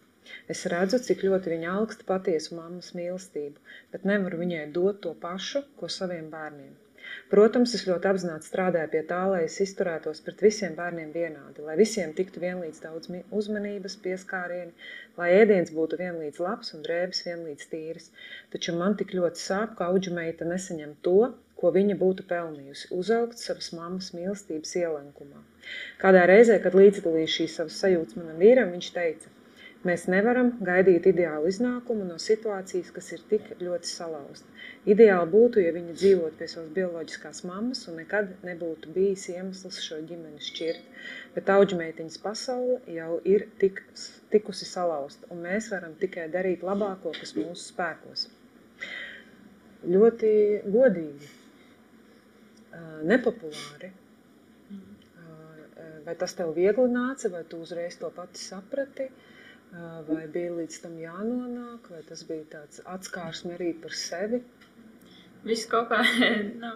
[0.54, 5.64] Es redzu, cik ļoti viņa augsta patiesu mammas mīlestību, bet nevaru viņai dot to pašu,
[5.80, 6.76] ko saviem bērniem.
[7.32, 11.78] Protams, es ļoti apzināti strādāju pie tā, lai es izturētos pret visiem bērniem vienādi, lai
[11.80, 14.90] visiem tiktu vienlīdz daudz uzmanības, pieskārieni,
[15.22, 18.12] lai ēdiens būtu vienlīdz labs un drēbes vienlīdz tīras.
[18.56, 21.18] Taču man tik ļoti sāp, ka auģu meita nesaņem to,
[21.62, 25.44] ko viņa būtu pelnījusi, uzaugt savas mammas mīlestības ielenkumā.
[26.04, 29.34] Kādā reizē, kad līdzdalīju šīs savas sajūtas manam vīram, viņš teica,
[29.88, 34.50] Mēs nevaram gaidīt ideālu iznākumu no situācijas, kas ir tik ļoti salauzta.
[34.92, 40.02] Ideāli būtu, ja viņi dzīvotu pie savas bioloģiskās mammas un nekad nebūtu bijis iemesls šo
[40.10, 41.00] ģimeni šķirt.
[41.38, 43.80] Bet auģmeitiņas pasaule jau ir tik,
[44.36, 48.28] tikusi salauzta, un mēs varam tikai darīt labāko, kas mūsu spēkos.
[49.88, 50.34] Ļoti
[50.68, 51.32] godīgi,
[53.10, 53.92] nepopulāri.
[56.06, 59.10] Vai tas tev viegli nāca, vai tu uzreiz to pati saprati?
[60.08, 64.42] Vai bija līdz tam jānonāk, vai tas bija tāds atskārsme arī par sevi?
[65.46, 66.00] Viss kaut kā,
[66.64, 66.72] nu,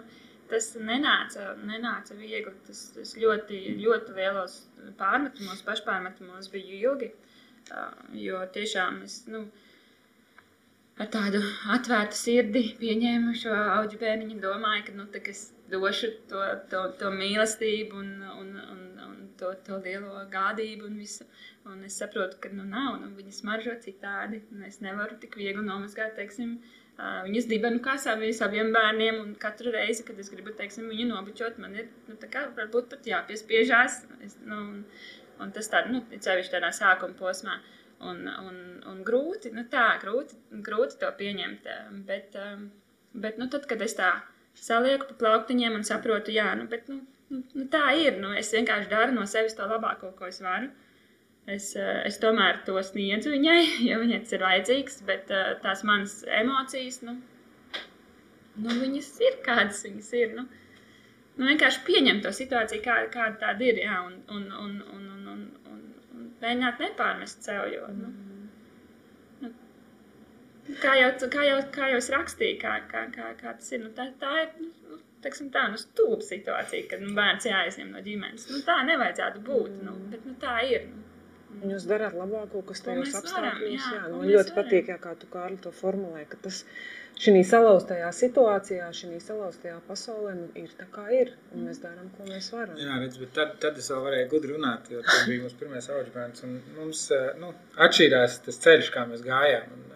[0.50, 2.54] tas nenāca, nenāca viegli.
[2.68, 4.60] Tas, tas ļoti, ļoti lielos
[5.00, 7.10] pārmetumos, pašpārmetumos bija ilgi,
[8.22, 9.42] jo tiešām es, nu,
[11.00, 11.42] ar tādu
[11.74, 17.98] atvērtu sirdi pieņēmu šo auģu bērniņu, domāju, ka, nu, es došu to, to, to mīlestību
[17.98, 21.26] un, un, un, un to, to lielo gādību un visu.
[21.70, 24.42] Un es saprotu, ka nu, nav, nu, viņas maržo citādi.
[24.68, 26.58] Es nevaru tik viegli nomazgāt, teiksim,
[26.98, 29.20] viņas dibenu kā saviem, saviem bērniem.
[29.22, 33.08] Un katru reizi, kad es gribu, teiksim, viņu nobučot, man ir, nu, kā varbūt pat
[33.08, 34.02] jāpiespiežās.
[34.26, 34.84] Es, nu, un,
[35.40, 37.58] un tas tā, nu, cevišķi tādā sākuma posmā.
[38.04, 38.56] Un, un,
[38.90, 41.68] un grūti, nu tā, grūti, grūti to pieņemt.
[42.04, 42.36] Bet,
[43.16, 44.12] bet nu, tad, kad es tā
[44.58, 47.00] salieku pa plauktiņiem un saprotu, jā, nu, bet, nu,
[47.32, 48.18] nu, nu tā ir.
[48.22, 50.70] Nu, es vienkārši daru no sevis to labāko, ko es varu.
[51.44, 55.84] Es, eh, es tomēr to sniedzu viņai, jo viņai tas ir vajadzīgs, bet eh, tās
[55.84, 57.18] manas emocijas, nu,
[58.64, 60.36] nu viņas ir kādas viņas ir.
[60.38, 60.46] Nu,
[61.36, 65.26] nu vienkārši pieņemt to situāciju, kā, kāda tāda ir, jā, un, un, un, un, un,
[65.34, 65.84] un, un,
[66.16, 68.33] un mēģināt nepārmest sev, jo, nu, nu,
[70.84, 73.92] kā jau, kā jau, kā jau es rakstīju, kā, kā, kā, kā tas ir, nu,
[73.96, 78.50] tā, tā ir, nu, teiksim, tā nu, stulba situācija, kad nu, bērns jāizņem no ģimenes.
[78.52, 80.88] Nu, tā nevajadzētu būt, nu, bet nu, tā ir.
[80.90, 81.04] Nu.
[81.62, 83.86] Un jūs darāt labāko, kas tajos apstākļos.
[83.86, 84.56] Jā, jā, man ļoti varam.
[84.58, 86.64] patīk, jā, kā tu Kārli to formulē, ka tas
[87.22, 92.26] šī salauztajā situācijā, šī salauztajā pasaulē nu, ir tā kā ir, un mēs darām, ko
[92.26, 92.74] mēs varam.
[92.80, 95.90] Jā, redz, bet tad, tad es vēl varēju gudri runāt, jo tas bija mūsu pirmais
[95.94, 97.54] auģbērns, un mums, eh, nu,
[97.86, 99.93] atšķīrās tas ceļš, kā mēs gājām, un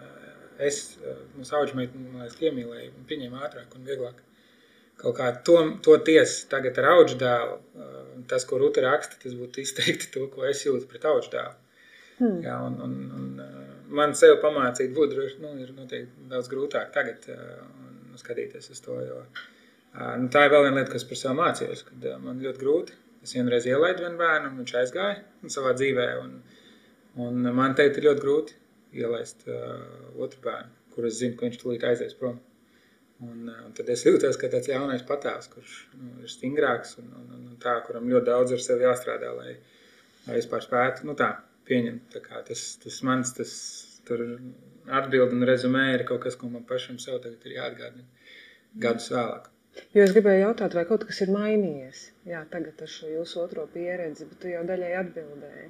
[0.65, 4.25] es, eh, mūsu auģmeitu, man liekas, iemīlēju, un pieņēmu ātrāk un vieglāk.
[4.99, 7.53] Kaut kā to, to tiesu tagad ar auģu dēlu,
[8.27, 11.55] tas, ko Ruta raksta, tas būtu izteikti to, ko es jūtu pret auģu dēlu.
[12.19, 12.41] Hmm.
[12.43, 13.29] Jā, un, un, un,
[13.95, 17.61] man sev pamācīt būt droši, nu, ir noteikti daudz grūtāk tagad uh,
[18.19, 19.21] skatīties uz to, jo
[20.19, 22.97] nu, tā ir vēl viena lieta, kas par sevi mācījos, kad man ļoti grūti.
[23.23, 26.35] Es vienreiz ielaidu vienu bērnu, un viņš aizgāja savā dzīvē, un,
[27.23, 28.59] un man teikt ir ļoti grūti
[28.95, 29.81] ielaist uh,
[30.17, 32.39] otru bērnu, kur es zinu, ka viņš tulīt aizies prom.
[33.19, 37.29] Un, un tad es jūtos, ka tāds jaunais patēvs, kurš nu, ir stingrāks un, un,
[37.35, 39.57] un tā, kuram ļoti daudz ar sevi jāstrādā, lai,
[40.27, 41.33] lai vispār spētu, nu tā,
[41.67, 42.15] pieņemt.
[42.15, 43.53] Tā tas, tas mans tas,
[44.09, 48.07] atbildi un rezumē ir kaut kas, ko man pašam sev tagad ir jāatgādina
[48.85, 49.49] gadus vēlāk.
[49.95, 53.67] Jo es gribēju jautāt, vai kaut kas ir mainījies jā, tagad ar šo jūsu otro
[53.73, 55.69] pieredzi, bet tu jau daļai atbildēji.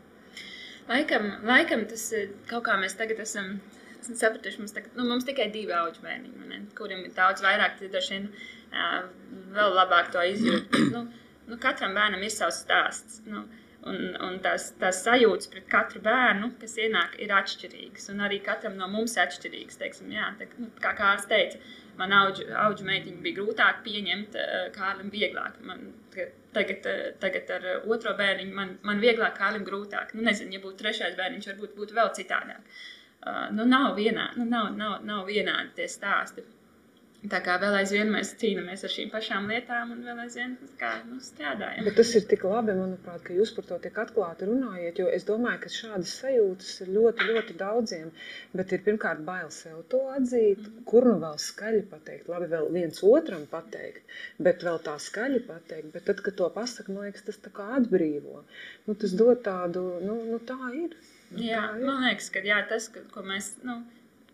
[0.90, 2.08] Laikam, laikam tas
[2.50, 3.60] kaut kā mēs tagad esam
[4.02, 8.16] sapratuši, mums, tagad, nu, mums tikai divi auģu bērniņi, kuriem ir daudz vairāk, tad droši
[8.16, 8.30] vien
[9.56, 10.78] vēl labāk to izjūt.
[10.96, 11.04] nu,
[11.50, 13.24] nu, katram bērnam ir savs stāsts.
[13.30, 13.48] Nu,
[13.88, 18.10] Un, un tās, tās sajūtas pret katru bērnu, kas ienāk, ir atšķirīgas.
[18.12, 19.80] Un arī katram no mums ir atšķirīgas.
[19.80, 21.62] Teiksim, jā, te, nu, kā Kārlis teica,
[22.02, 25.62] man auģu meitiņu bija grūtāk pieņemt, eh, Kārlim vieglāk.
[25.64, 25.94] Man,
[26.54, 30.14] tagad, eh, tagad ar otro bērniņu man, man vieglāk, Kārlim grūtāk.
[30.18, 32.80] Nu, nezinu, ja būtu trešais bērniņš, varbūt būtu vēl citādāk.
[33.20, 36.46] Uh, nu, nav, vienā, nu, nav, nav, nav vienādi tie stāsti.
[37.28, 41.18] Tā kā vēl aizvien mēs cīnāmies ar šīm pašām lietām, un vēl aizvien kā, nu,
[41.20, 41.84] strādājam.
[41.84, 45.02] Bet tas ir tik labi, manuprāt, ka jūs par to tik atklāti runājat.
[45.04, 48.14] Jo es domāju, ka šādas sajūtas ir ļoti, ļoti daudziem.
[48.56, 50.88] Bet ir pirmkārt bail sev to atzīt, mm.
[50.88, 52.32] kur nu vēl skaļi pateikt.
[52.32, 54.16] Labi, vēl viens otram pateikt,
[54.48, 55.92] bet vēl tā skaļi pateikt.
[55.98, 58.46] Bet tad, kad to pasakā, man liekas, tas tā kā atbrīvo.
[58.88, 60.96] Nu, tas dod tādu, nu, nu tā ir.
[61.36, 61.88] Nu, jā, tā ir.
[61.92, 63.58] man liekas, ka jā, tas, ko mēs.
[63.68, 63.82] Nu,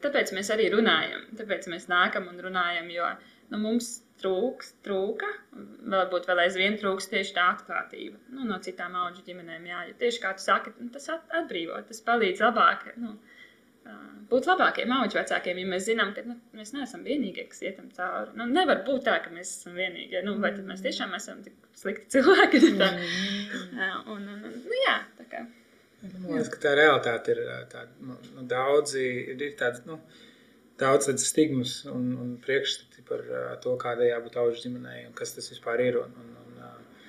[0.06, 3.08] Tāpēc mēs arī runājam, tāpēc mēs nākam un runājam, jo
[3.52, 5.28] nu, mums trūks, trūka,
[5.92, 9.66] varbūt vēl aizvien trūks tieši tā atklātība nu, no citām augu ģimenēm.
[9.70, 12.88] Jā, jo tieši kā tu saki, nu, tas atbrīvo, tas palīdz labāk.
[13.02, 13.16] Nu,
[14.32, 18.34] būt labākiem augu vecākiem, ja mēs zinām, ka nu, mēs neesam vienīgie, kas ietam cauri.
[18.40, 20.24] Nu, nevar būt tā, ka mēs esam vienīgie.
[20.26, 22.64] Nu, vai tad mēs tiešām esam tik slikti cilvēki?
[22.82, 22.90] Tā.
[23.76, 25.46] Un, un, un, nu, jā, tā kā.
[26.14, 29.04] Man liekas, ka tā realitāte ir tāda, nu, nu, daudzi
[29.34, 30.00] ir tādas, nu,
[30.82, 35.36] daudz tādas stigmas un, un priekšstati par uh, to, kādai jābūt augu ģimenei un kas
[35.38, 37.06] tas vispār ir un, un, un, uh,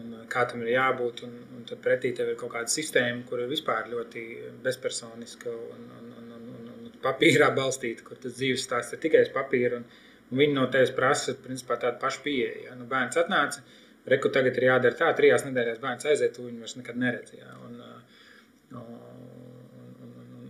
[0.00, 1.24] un kā tam ir jābūt.
[1.26, 4.26] Un, un tad pretī tev ir kaut kāda sistēma, kur ir vispār ļoti
[4.64, 9.24] bezpersoniska un, un, un, un, un, un papīrā balstīta, kur tas dzīves stāsts ir tikai
[9.26, 9.80] uz papīra.
[9.80, 12.66] Un, un viņi no tevis prasa principā, tādu pašu pieeju.
[12.68, 12.76] Ja?
[12.78, 13.64] Nu, bērns atnāca,
[14.10, 17.40] reku tagad ir jādara tā, trijās nedēļās bērns aiziet, tu viņu vairs nekad neredzi.
[17.42, 17.56] Ja?
[17.66, 17.99] Un, un,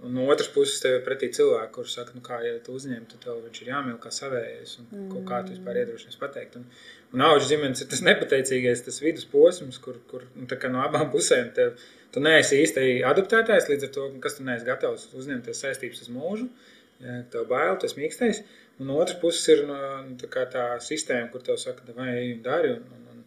[0.02, 3.04] un no otras puses, tev ir pretī cilvēki, kurš saka, nu, kā ja tu uzņem,
[3.10, 4.76] tad tev viņš ir jāmīl kā savējais.
[4.80, 5.26] Un, mm.
[5.28, 6.56] Kā tu vispār iedrošinies pateikt.
[6.60, 6.66] Un,
[7.14, 11.76] un auga ģimenes ir tas nepateicīgais, tas vidusposms, kur, kur nu, no abām pusēm tev,
[12.14, 16.48] tu neesi īsti adaptētājs, līdz ar to, kas tu neesi gatavs uzņemties saistības uz mūžu.
[17.00, 18.42] Ja, tev bail, tas mīkstais.
[18.80, 19.76] Un no otras puses ir no,
[20.08, 22.74] nu, tā, tā sistēma, kur tev saka, vai ej un dari.
[22.76, 23.19] Un, un,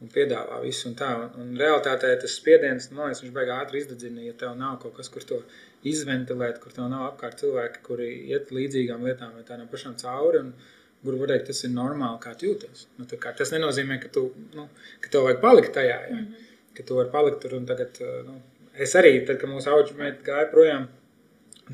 [0.00, 1.10] un piedāvā visu un tā.
[1.22, 4.96] Un, un realitātē tas spiediens, man liekas, viņš beigā ātri izdedzina, ja tev nav kaut
[4.96, 5.40] kas, kur to
[5.86, 10.44] izventilēt, kur tev nav apkārt cilvēki, kuri iet līdzīgām lietām vai tādām pašām cauri.
[10.46, 12.82] Un, Kur varēja, tas ir normāli, kā jūties.
[12.98, 14.66] Nu, kā, tas nenozīmē, ka, tu, nu,
[15.00, 15.94] ka tev vajag palikt tajā.
[15.96, 16.16] Ja?
[16.16, 16.48] Mm -hmm.
[16.76, 18.00] Ka tu vari palikt tur tagad.
[18.26, 18.34] Nu,
[18.76, 20.84] es arī, tad, kad mūsu auga meita gāja projām,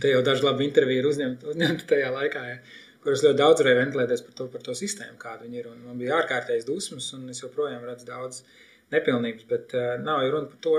[0.01, 2.45] te jau daži labi interviju ir uzņemti uzņemt tajā laikā.
[2.51, 2.57] Ja?
[3.07, 5.68] Kuras ļoti daudz varēja ventilēties par to, par to sistēmu, kāda viņi ir.
[5.70, 8.42] Un man bija ārkārtējas dusmas, un es joprojām redzu daudz
[8.94, 10.76] nepilnības, bet uh, nav jau runa par to.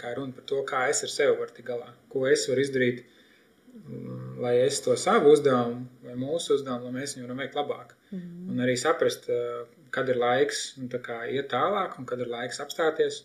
[0.00, 3.04] Kā runa par to, kā es ar sevi varu tikt galā, ko es varu izdarīt,
[3.76, 7.92] um, lai es to savu uzdevumu, vai mūsu uzdevumu, lai mēs viņu varam veikt labāk.
[8.10, 8.48] Mm -hmm.
[8.54, 12.60] Un arī saprast, uh, kad ir laiks nu, kā, iet tālāk, un kad ir laiks
[12.64, 13.22] apstāties.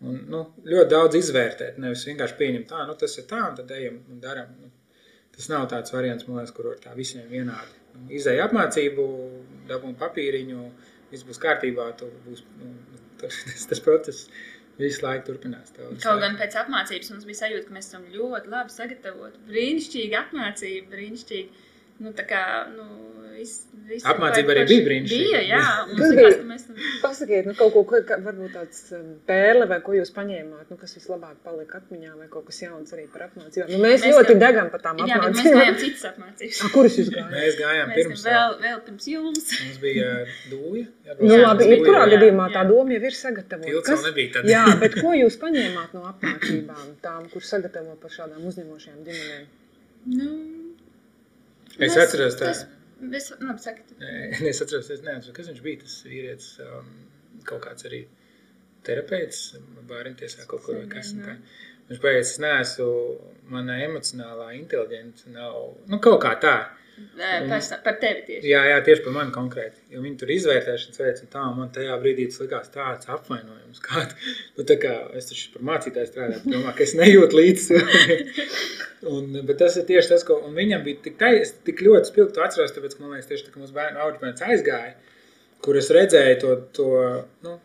[0.00, 3.70] Un, nu, ļoti daudz izvērtēt, nevis vienkārši pieņemt, tā, nu, tas ir tā, un tad
[3.70, 4.48] ejam un darām.
[4.62, 4.70] Nu,
[5.36, 7.81] tas nav tāds variants, liekas, kur var tā visiem vienādi
[8.12, 9.04] izēja apmācību,
[9.70, 10.64] dabūnu papīriņu,
[11.12, 12.72] viss būs kārtībā, tur būs nu,
[13.22, 13.38] tas,
[13.70, 14.26] tas process.
[14.80, 15.74] Visu laiku turpinās.
[16.00, 19.42] Kaut gan pēc apmācības mums bija sajūta, ka mēs esam ļoti labi sagatavoti.
[19.50, 21.66] Brīnišķīga apmācība, brīnišķīga.
[22.02, 22.42] Nu, tā kā,
[22.74, 22.88] nu,
[23.42, 23.52] Vis,
[23.88, 25.22] vis Apmācība arī bija brīnišķīga.
[25.26, 25.60] Bija, jā.
[25.98, 26.30] Kas bija?
[26.46, 26.66] Mēs...
[27.02, 30.94] Pasakiet, nu, kaut ko, ka, varbūt tāds um, pērle vai ko jūs paņēmāt, nu, kas
[30.98, 33.72] vislabāk palika atmiņā vai kaut kas jauns arī par apmācībām.
[33.72, 35.34] Nu, mēs, mēs ļoti degam par tām jā, apmācībām.
[35.34, 36.60] Jā, mēs gājām citas apmācības.
[36.62, 37.34] A, kuras jūs gājāt?
[37.34, 38.24] Mēs gājām mēs pirms.
[38.28, 39.50] Vēl, vēl pirms jums.
[39.64, 40.08] Mums bija
[40.52, 40.86] dūja.
[41.08, 43.84] Jā, nu, labi, jebkurā gadījumā tā doma jau ir sagatavota.
[43.90, 44.50] Vēl nebija tad.
[44.52, 49.48] Jā, bet ko jūs paņēmāt no apmācībām tām, kur sagatavo par šādām uzņemošajām ģimenēm?
[50.12, 50.30] Nu,
[51.78, 52.52] Es atceros tā.
[52.52, 52.66] Tas,
[53.02, 53.82] Es, labi, saka,
[54.50, 55.80] es atceros, es neatceros, kas viņš bija.
[55.82, 56.90] Tas vīrietis, um,
[57.48, 58.04] kaut kāds arī
[58.86, 59.40] terapeits,
[59.90, 61.10] bāriņtiesā kaut kur vai kas.
[61.90, 62.92] Viņš pateica, es neesmu,
[63.52, 65.58] mana emocionālā inteliģence nav,
[65.90, 66.56] nu kaut kā tā.
[67.02, 67.50] Un,
[67.84, 68.48] par tevi tieši.
[68.50, 69.80] Jā, jā, tieši par mani konkrēti.
[69.90, 73.80] Jo viņi tur izvērtēšanas veids, un tā man tajā brīdī tas likās tāds apvainojums.
[73.86, 74.04] Kā,
[74.58, 77.80] nu, tā kā es taču par mācītāju strādāju, domāju, ka es nejūtu līdzi.
[79.12, 82.74] un, bet tas ir tieši tas, ko viņam bija tik, tais, tik ļoti spilgti atceros,
[82.76, 84.92] tāpēc, ka man liekas, tieši tā, ka mūsu bērnu auģbērns aizgāja,
[85.64, 86.90] kur es redzēju to, to
[87.46, 87.56] nu,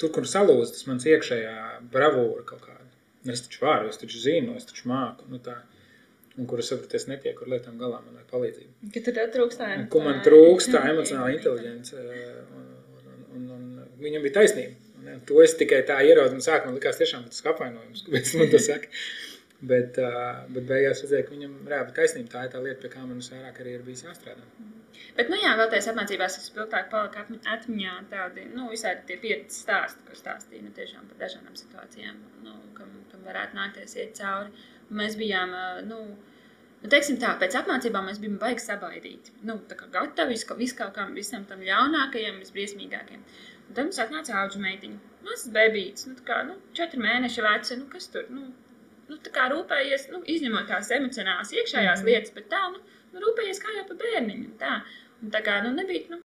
[0.00, 1.56] tur, kur salūst tas mans iekšējā
[1.94, 2.79] bravūra kaut kāda.
[3.28, 5.26] Es taču varu, es taču zinu, es taču māku.
[5.28, 5.58] Nu, tā
[6.40, 8.90] un kuras sapratu, es netieku ar lietām galā, man vajag palīdzību.
[8.94, 9.88] Ka tur trūkst tā emocionāla.
[9.92, 12.04] Ko man trūkst tā emocionāla inteliģence,
[12.56, 12.68] un,
[13.36, 14.78] un, un, un viņam bija taisnība.
[15.00, 18.62] Un, to es tikai tā ieraudu, un sākumā likās tiešām tas apvainojums, kāpēc man to
[18.62, 18.92] saka.
[19.60, 19.98] Bet,
[20.54, 22.32] bet beigās redzēju, ka viņam reāli taisnība.
[22.32, 24.46] Tā ir tā lieta, pie kā man visvairāk arī ir bijis jāstrādā.
[25.18, 29.60] Bet, nu jā, vēl tajās apmācībās es spilgtāk palika atmiņā tādi, nu, visādi tie pieredzes
[29.66, 34.64] stāsti, ko stāstīja, nu, tiešām par dažādām situācijām, nu, kam, kam varētu nākties iet cauri.
[35.00, 35.52] Mēs bijām,
[35.90, 36.00] nu,
[36.80, 39.36] nu, teiksim tā, pēc apmācībām mēs bijām baigi sabaidīti.
[39.50, 43.28] Nu, tā kā gatavi visu, visu kaut kam, visam tam ļaunākajam, visbriesmīgākajam.
[43.68, 47.90] Un tad mums atnāca auģu meitiņa, mazs bebīts, nu, kā, nu, četri mēneši veca, nu,
[47.92, 48.48] kas tur, nu,
[49.10, 49.18] nu
[49.54, 52.08] rūpējies, nu, izņemot tās emocionālās iekšējās mm.
[52.08, 52.82] lietas, bet tā, nu,
[53.12, 54.80] nu rūpējies kā jau pa bērniņu, tā.
[55.20, 56.22] Un tā kā, nu, nebija, nu,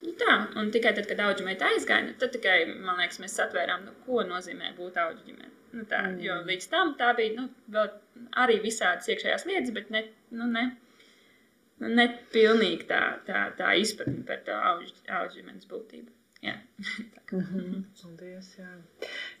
[0.00, 3.34] Nu tā, un tikai tad, kad auga meita aizgāja, nu, tad tikai, man liekas, mēs
[3.36, 5.50] satvērām, nu, ko nozīmē būt auga ģimenei.
[5.74, 6.22] Nu, tā, mm.
[6.24, 7.48] Jo līdz tam tā bija nu,
[8.44, 10.02] arī visādas iekšējās lietas, bet ne,
[10.32, 10.64] nu, ne,
[11.82, 16.08] nu, ne pilnīgi tā, tā, tā izpratne par to auga ģimenes būtību.
[16.44, 16.56] Jā.
[17.30, 17.82] Mm -hmm.
[18.02, 18.68] Paldies, jā.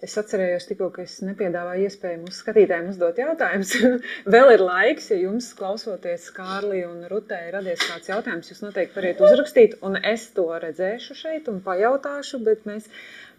[0.06, 3.72] es atcerējos tikko, ka es nepiedāvāju iespēju mūsu skatītājiem uzdot jautājumus.
[4.34, 8.94] Vēl ir laiks, ja jums klausoties Kārlī un Rutē ir radies kāds jautājums, jūs noteikti
[9.00, 12.86] variet uzrakstīt, un es to redzēšu šeit un pajautāšu, bet mēs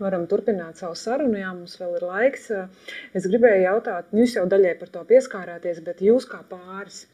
[0.04, 2.52] varam turpināt savu sarunu, jā, mums vēl ir laiks.
[3.14, 7.06] Es gribēju jautāt, jūs jau daļai par to pieskārāties, bet jūs kā pāris,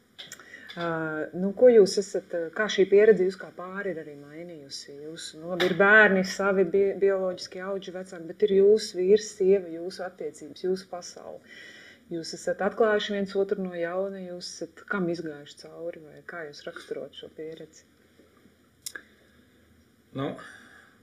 [0.77, 4.93] nu, ko jūs esat, kā šī pieredze jūs kā pāri ir arī mainījusi?
[5.07, 9.71] Jūs, nu, labi, ir bērni, savi bi bioloģiski auģi vecāki, bet ir jūsu vīrs, sieva,
[9.73, 11.57] jūsu attiecības, jūsu pasauli.
[12.13, 16.61] Jūs esat atklājuši viens otru no jauna, jūs esat kam izgājuši cauri, vai kā jūs
[16.67, 17.83] raksturot šo pieredzi?
[20.15, 20.29] Nu,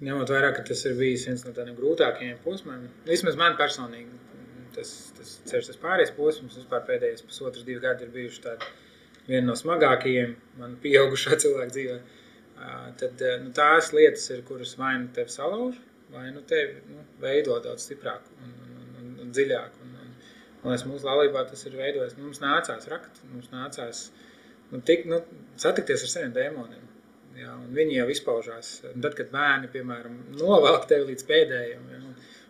[0.04, 4.22] ņemot vērā, ka tas ir bijis viens no tādiem grūtākajiem posmiem, vismaz man personīgi,
[4.78, 8.72] tas, tas ceļš, tas pārējais posms, vispār pēdējais pusotras, divi gadi ir bijuši tādi
[9.28, 11.98] viena no smagākajiem man pieaugušā cilvēka dzīvē,
[13.00, 15.80] tad nu, tās lietas ir, kuras vai nu tevi salauž,
[16.14, 19.80] vai nu tevi nu, veido daudz stiprāk un, un, un, un dziļāk.
[19.82, 20.14] Un, un,
[20.64, 22.16] un es mūsu laulībā tas ir veidojis.
[22.20, 24.06] Mums nācās rakt, mums nācās
[24.70, 25.20] nu, tik, nu,
[25.60, 26.82] satikties ar saviem dēmoniem.
[27.34, 28.76] Jā, viņi jau izpaužās.
[28.92, 32.02] Tad, kad bērni, piemēram, novelk tevi līdz pēdējiem, ja,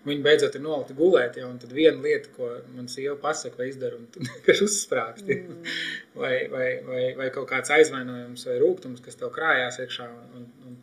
[0.05, 3.71] Viņi beidzot ir nolikti gulēt, ja, un tad viena lieta, ko man sieva pasaka vai
[3.71, 5.39] izdara, un tu vienkārši uzsprāgsti.
[5.41, 5.75] Mm.
[6.23, 10.79] vai, vai, vai, vai kaut kāds aizvainojums vai rūgtums, kas tev krājās iekšā, un, un,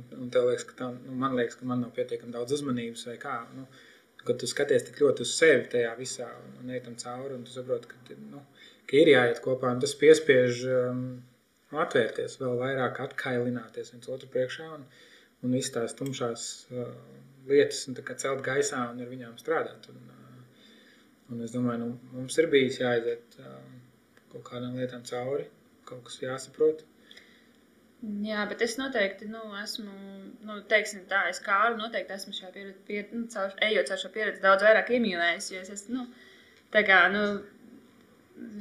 [0.00, 3.06] un, un tev liekas, ka tā, nu, man liekas, ka man nav pietiekami daudz uzmanības
[3.10, 3.36] vai kā.
[3.54, 3.68] Nu,
[4.24, 7.90] kad tu skaties tik ļoti uz sevi tajā visā un, ejam cauri, un tu saproti,
[7.92, 8.42] ka, nu,
[8.90, 11.04] ka ir jāiet kopā, un tas piespiež um,
[11.84, 14.86] atvērties vēl vairāk, atkailināties viens otru priekšā, un,
[15.44, 16.90] un viss tās tumšās uh,
[17.48, 19.90] lietas un celt gaisā un ar viņām strādāt.
[19.92, 20.10] Un,
[21.32, 23.38] un es domāju, nu, mums ir bijis jāiziet
[24.32, 25.46] kaut kādām lietām cauri,
[25.88, 26.84] kaut kas jāsaprot.
[28.24, 29.92] Jā, bet es noteikti nu, esmu,
[30.44, 34.00] nu, teiksim, tā, es kā arī noteikti esmu šajā pieredzi, pier, nu, caur, ejot caur
[34.02, 35.50] šo pieredzi, daudz vairāk iemīlējis.
[35.54, 37.22] Jo es esmu, nu, tā kā, nu,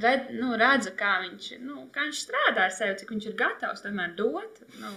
[0.03, 3.83] red, nu, redzu, kā viņš, nu, kā viņš strādā ar sevi, cik viņš ir gatavs
[3.83, 4.63] tomēr dot.
[4.79, 4.93] Nu,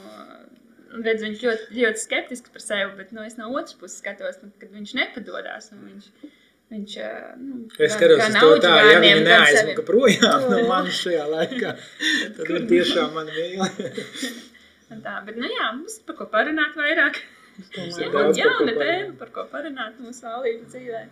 [0.95, 4.51] redz, viņš ļoti, ļoti skeptisks par sevi, bet nu, es no otras puses skatos, nu,
[4.61, 5.71] kad viņš nepadodas.
[5.75, 6.11] Viņš,
[6.75, 6.97] viņš,
[7.43, 11.77] nu, es skatos uz to tā, ja viņa neaizmuka projām no manis šajā laikā,
[12.37, 13.65] tad viņa tiešām man mīl.
[15.07, 17.23] tā, bet, nu jā, mums par ko parunāt vairāk.
[18.37, 21.07] Jauna tēma, par ko parunāt mūsu laulību dzīvē.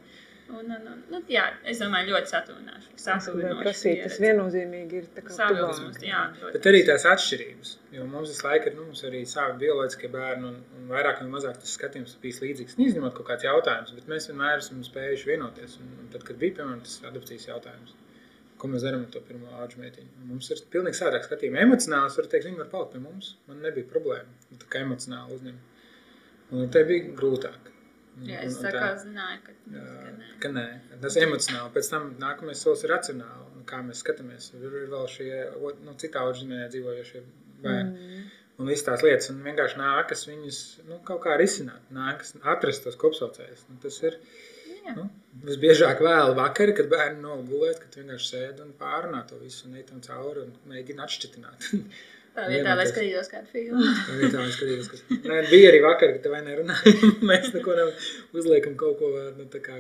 [0.49, 2.91] Un, un, un, nu, jā, es domāju, ļoti satuvināšu.
[3.63, 5.81] Prasīt, tas viennozīmīgi ir savs.
[6.53, 7.71] Bet arī tās atšķirības.
[7.97, 11.57] Jo mums visu laiku ir nu, arī savi bioloģiskie bērni, un, un vairāk vai mazāk
[11.63, 12.77] tas skatījums bijis līdzīgs.
[12.91, 15.79] Izņemot kaut kāds jautājums, bet mēs vienmēr esam spējuši vienoties.
[15.81, 17.97] Un, un tad, kad bija piemēram tas adopcijas jautājums,
[18.61, 21.63] ko mēs darām ar to pirmo āķu meitiņu, mums ir pilnīgi savādāk skatījumi.
[21.65, 23.37] Emocionāli, var teikt, viņi var palikt pie mums.
[23.49, 24.41] Man nebija problēma.
[24.61, 25.71] Tā kā emocionāli uzņemt.
[26.55, 27.64] Un te bija grūtāk.
[28.23, 30.29] Jā, es tā kā zināju, ka, jā, ka, nē.
[30.43, 30.67] ka nē.
[31.03, 31.73] Tas ir emocionāli.
[31.75, 33.49] Pēc tam nākamais solis ir racionāli.
[33.59, 35.31] Un kā mēs skatāmies, ir vēl šie
[35.83, 37.23] nu, citā audzimē dzīvojošie
[37.65, 38.09] bērni.
[38.09, 38.25] Mm.
[38.63, 42.99] Un visas tās lietas, un vienkārši nākas viņas nu, kaut kā risināt, nākas atrast tos
[43.01, 43.65] kopsaucējus.
[43.71, 44.19] Nu, tas ir
[44.95, 45.09] nu,
[45.49, 50.05] visbiežāk vēl vakari, kad bērni nogulēt, kad vienkārši sēd un pārunā to visu un eitam
[50.05, 51.71] cauri un mēģina atšķitināt.
[52.35, 53.81] Tā vietā, lai skatītos kādu filmu.
[54.07, 55.19] Tā vietā, lai kādu filmu.
[55.31, 57.13] Nē, bija arī vakar, kad te vai nerunājam.
[57.31, 59.79] Mēs neko nevar uzliekam kaut ko, nu, tā kā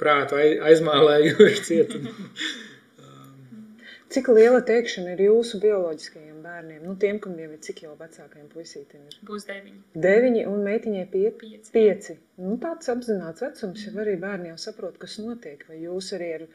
[0.00, 1.96] prātu aizmālējuši ciet.
[4.12, 6.84] Cik liela teikšana ir jūsu bioloģiskajiem bērniem?
[6.86, 9.18] Nu, tiem, jau ir cik jau vecākajiem puisītiem ir?
[9.28, 9.82] Būs deviņi.
[10.06, 11.24] Deviņi un meitiņai pie...
[11.42, 11.72] pieci.
[11.74, 12.16] pieci.
[12.40, 15.64] Nu, tāds apzināts vecums, ja arī bērni jau saprot, kas notiek.
[15.68, 16.46] Vai jūs arī ar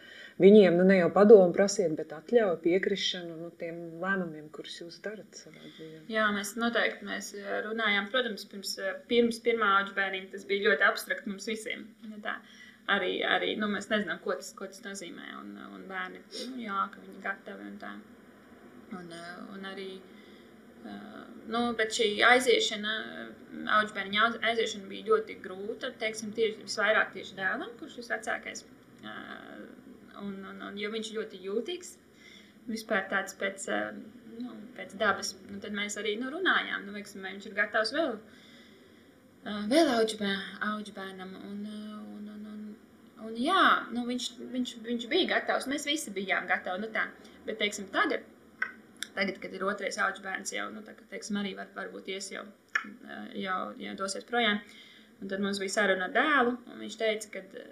[0.42, 5.44] viņiem, nu ne jau padomu prasiet, bet atļauju piekrišanu nu, tiem lēmumiem, kurus jūs darat
[5.44, 6.06] savā dzīvē?
[6.14, 7.34] Jā, mēs noteikti mēs
[7.68, 8.76] runājām, protams, pirms,
[9.12, 11.90] pirms pirmā auģa bērniņa tas bija ļoti abstrakt mums visiem.
[12.10, 12.40] Ja tā
[12.90, 15.28] arī, arī nu, mēs nezinām, ko tas, ko tas nozīmē.
[15.42, 16.22] Un, un bērni,
[16.52, 17.94] nu, jā, ka viņi ir gatavi un tā.
[18.98, 19.14] Un,
[19.56, 19.90] un arī,
[21.52, 22.96] nu, bet šī aiziešana,
[23.80, 28.66] auģbērniņa aiziešana bija ļoti grūta, teiksim, tieši visvairāk tieši dēlam, kurš ir vecākais.
[30.22, 31.96] Un, un, un, jo viņš ļoti jūtīgs,
[32.70, 33.66] vispār tāds pēc,
[34.38, 37.96] nu, pēc dabas, nu, tad mēs arī nu, runājām, nu, veiksim, vai viņš ir gatavs
[37.96, 38.14] vēl,
[39.72, 41.40] vēl auģbērnam.
[41.48, 41.64] Un,
[43.22, 43.64] Un, jā,
[43.94, 45.68] nu, viņš, viņš, viņš bija gatavs.
[45.70, 46.82] Mēs visi bijām gatavi.
[46.84, 47.06] Nu, tā.
[47.46, 48.26] Bet, teiksim, tagad,
[49.16, 52.46] tagad, kad ir otrais augs bērns, jau tā, teiksim, arī var, varbūt ies jau,
[53.38, 54.62] jau, jau dosies projām.
[55.22, 57.66] Un tad mums bija saruna ar dēlu, un viņš teica, ka,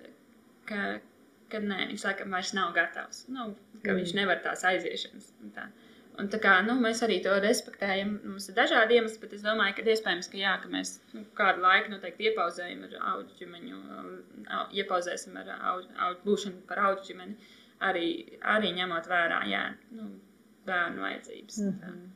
[0.69, 0.87] ka,
[1.49, 3.23] ka nē, viņš laikam vairs nav gatavs.
[3.33, 4.01] Nu, ka mm.
[4.01, 5.31] viņš nevar tās aiziešanas.
[5.43, 5.69] Un tā.
[6.19, 8.17] Un tā kā, nu, mēs arī to respektējam.
[8.27, 11.63] Mums ir dažādi iemesli, bet es domāju, ka iespējams, ka, jā, ka mēs nu, kādu
[11.63, 13.79] laiku noteikti iepauzējam ar augu ģimeņu,
[14.81, 17.53] iepauzēsim ar augu, būšanu par augu ģimeni,
[17.87, 18.09] arī,
[18.55, 19.63] arī ņemot vērā jā,
[19.95, 20.09] nu,
[20.69, 21.59] bērnu vajadzības.
[21.65, 22.07] Mm -hmm.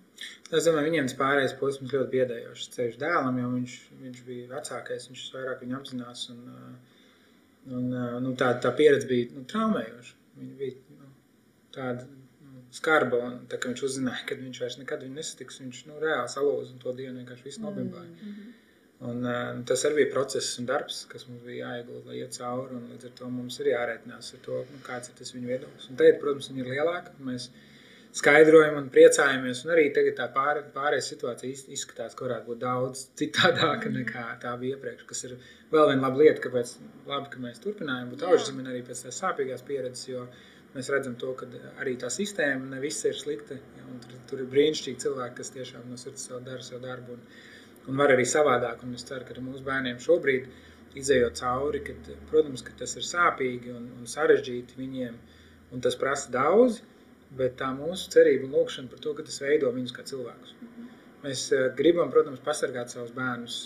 [0.53, 5.07] Es domāju, viņiem tas pārējais posms ļoti biedējošs ceļš dēlam, jo viņš, viņš bija vecākais,
[5.09, 6.25] viņš vairāk viņu apzinās.
[6.33, 6.41] Un,
[7.77, 7.87] un,
[8.25, 10.19] nu, tā, tā pieredze bija nu, traumējoša.
[10.39, 11.09] Viņa bija nu,
[11.77, 12.05] tāda
[12.73, 13.21] skarba.
[13.27, 15.61] Un, tā, viņš uzzināja, ka viņš vairs nekad viņu nesatiks.
[15.63, 18.11] Viņš nu, reāli salūza un to dienu vienkārši viss nobimbāja.
[18.13, 18.59] Mm -hmm.
[19.03, 22.77] Un, uh, tas arī bija process un darbs, kas mums bija jāiegulda, lai iet cauri.
[22.93, 25.89] Līdz ar to mums ir jārēķinās ar to, nu, kāds ir tas viņa viedoklis.
[25.89, 27.15] Un tagad, protams, viņi ir lielāki.
[27.29, 27.49] Mēs
[28.13, 29.63] skaidrojam un priecājamies.
[29.65, 34.53] Un arī tagad tā pār, pārējais situācija izskatās, ka varētu būt daudz citādāka nekā tā
[34.61, 35.05] bija iepriekš.
[35.09, 35.37] Kas ir
[35.73, 36.75] vēl viena laba lieta, kāpēc
[37.09, 40.05] labi, ka mēs turpinājām būt aužģimeni arī pēc tās sāpīgās pieredzes.
[40.11, 40.27] Jo,
[40.75, 41.49] mēs redzam, to, ka
[41.81, 43.57] arī tā sistēma ne viss ir slikta.
[43.79, 47.25] Ja, tur, tur ir brīnišķīgi cilvēki, kas tiešām no sirds dara savu darbu un,
[47.89, 48.85] un var arī savādāk.
[48.85, 50.49] Un es ceru, ka mūsu bērniem šobrīd
[51.01, 55.15] izējot cauri, kad, protams, ka tas ir sāpīgi un, un sarežģīti viņiem,
[55.73, 56.83] un tas prasa daudz,
[57.37, 60.57] bet tā mūsu cerība un lūkšana par to, ka tas veido viņus kā cilvēkus.
[61.23, 63.61] Mēs uh, gribam, protams, pasargāt savus bērnus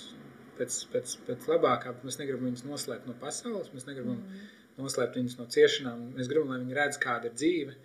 [0.59, 4.53] pēc, pēc, pēc labākā, bet mēs negribam viņus noslēpt no pasaules, mēs negribam mm -hmm
[4.77, 6.03] noslēpt viņus no ciešanām.
[6.17, 7.75] Mēs gribam, lai viņi redz, kāda ir dzīve.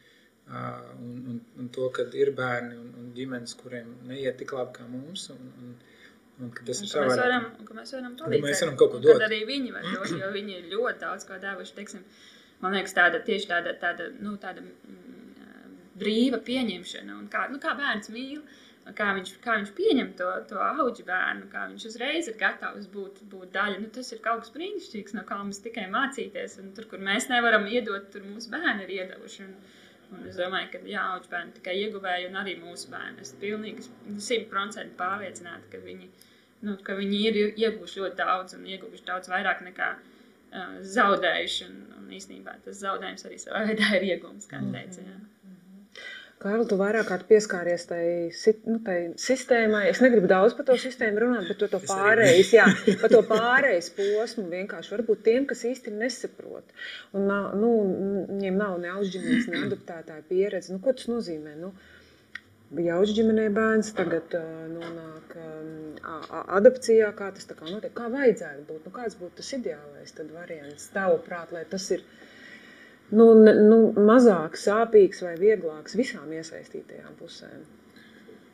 [0.53, 4.87] Un, un, un to, ka ir bērni un, un ģimenes, kuriem neiet tik labi kā
[4.91, 5.28] mums.
[5.33, 5.72] Un, un,
[6.43, 7.14] un, tas un, ir savādāk.
[7.14, 8.47] Mēs varam, mēs varam palīdzēt.
[8.49, 9.24] Mēs varam kaut ko dot.
[9.28, 11.76] Arī viņi var dot, jo viņi ir ļoti daudz ko devuši.
[11.78, 12.05] Teiksim,
[12.64, 15.12] man liekas, tāda tieši tāda, tāda, nu, tāda mm,
[15.99, 17.16] brīva pieņemšana.
[17.18, 18.43] Un kā, nu, kā bērns mīl.
[18.99, 23.20] Kā viņš, kā viņš pieņem to, to augu bērnu, kā viņš uzreiz ir gatavs būt,
[23.30, 23.78] būt daļa.
[23.78, 26.57] Nu, tas ir kaut kas brīnišķīgs, no kā mums tikai mācīties.
[26.62, 29.47] Un tur, kur mēs nevaram iedot, tur mūsu bērni ir iedevuši.
[29.47, 29.55] Un,
[30.16, 33.22] un es domāju, ka jā, augu bērni tikai ieguvēja, un arī mūsu bērni.
[33.22, 33.86] Es pilnīgi
[34.18, 36.11] simtprocentīgi pārliecināta, ka viņi,
[36.66, 41.70] nu, ka viņi ir ieguvuši ļoti daudz un ieguvuši daudz vairāk nekā uh, zaudējuši.
[41.70, 45.07] Un, un īstenībā tas zaudējums arī savā veidā ir iegūms, kā teica.
[46.43, 46.49] Jā.
[46.49, 48.05] Kārli, tu vairāk kārt pieskāries tai,
[48.66, 49.84] nu, tai sistēmai.
[49.93, 52.66] Es negribu daudz par to sistēmu runāt, bet to, to pārējais, jā,
[53.03, 56.74] par to pārējais posmu vienkārši varbūt tiem, kas īsti nesaprot.
[57.14, 57.30] Un,
[57.62, 57.72] nu,
[58.32, 60.74] viņiem nav ne auģģimenes, ne adoptētāja pieredze.
[60.74, 61.55] Nu, ko tas nozīmē?
[61.62, 61.70] Nu,
[62.74, 64.34] bija auģģimenē bērns, tagad
[64.72, 65.38] nonāk
[66.59, 70.32] adopcijā, kā tas tā kā notiek, kā vajadzētu būt, nu, kāds būtu tas ideālais tad
[70.34, 72.03] variants tavuprāt, lai tas ir,
[73.17, 77.63] nu, nu, mazāk sāpīgs vai vieglāks visām iesaistītajām pusēm.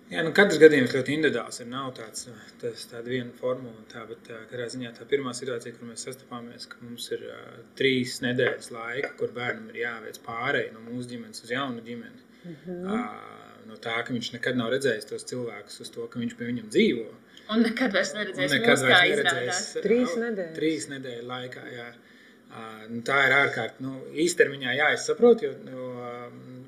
[0.08, 1.60] Jā, nu katrs gadījums ļoti individuāls.
[1.60, 2.30] Ir nav tāds,
[2.62, 6.80] tas, tāda viena formula, tā, bet katrā ziņā tā pirmā situācija, kur mēs sastapāmies, ka
[6.80, 11.52] mums ir uh, trīs nedēļas laika, kur bērnam ir jāveic pārēj no mūsu ģimenes uz
[11.52, 12.24] jaunu ģimeni.
[12.38, 12.96] Mm -hmm.
[12.96, 16.52] uh, no tā, ka viņš nekad nav redzējis tos cilvēkus, uz to, ka viņš pie
[16.54, 17.08] viņiem dzīvo.
[17.52, 19.64] Un nekad vairs neredzēs, un nekad vairs neredzēs.
[19.84, 20.56] Trīs nedēļas.
[20.56, 21.88] Trīs nedēļu laikā, jā.
[21.92, 22.17] Uh,
[22.48, 23.94] Nu, tā ir ārkārtīgi nu,
[24.24, 25.88] īstermiņā jāizsaprot, jo, jo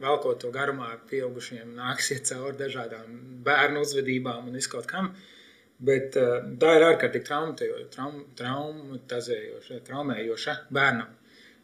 [0.02, 3.14] velkot to garumā, pieaugušiem nāks iet cauri dažādām
[3.46, 5.14] bērnu uzvedībām un izkaut kam.
[5.80, 6.12] Bet
[6.60, 11.14] tā ir ārkārtīgi traum, traumatizējoša, traumējoša bērnam.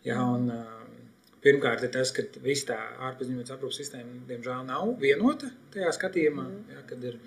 [0.06, 0.48] Ja, un,
[1.44, 2.78] pirmkārt, ir tas, ka visa tā
[3.10, 6.46] ārpusģimenes aprūpas sistēma, diemžēl, nav vienota tajā skatījumā.
[6.72, 7.18] Ja, kad ir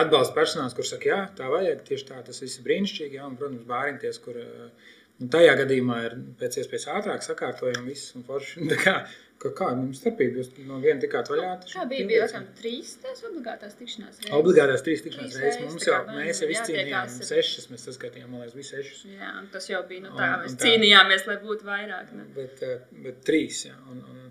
[0.00, 3.20] atbalsta personāls, kurš saka, jā, tā vajag, tieši tā, tas viss ir brīnišķīgi.
[3.20, 4.88] Ja, un, protams, bāriņties, kur uh,
[5.20, 8.62] Un nu, tajā gadījumā ir pēc iespējas ātrāk sakārtojam visu un forši.
[8.84, 8.94] Kā,
[9.40, 10.40] kā, kāda ir starpība?
[10.40, 11.50] Jūs no viena tikāt vaļā.
[11.68, 12.06] Kā bija?
[12.08, 14.32] Bija jau trīs tās obligātās tikšanās reizes.
[14.36, 15.58] Obligātās trīs tikšanās reizes.
[15.58, 15.74] reizes.
[15.74, 19.02] Mums jau, mēs jau izcīnījām sešas, mēs saskatījām, man liekas, bija sešas.
[19.12, 22.12] Jā, un tas jau bija, nu tā, un, mēs tā, cīnījāmies, lai būtu vairāk.
[22.16, 22.26] Ne?
[22.36, 23.76] Bet, eh, bet trīs, jā.
[23.92, 24.26] Un, un,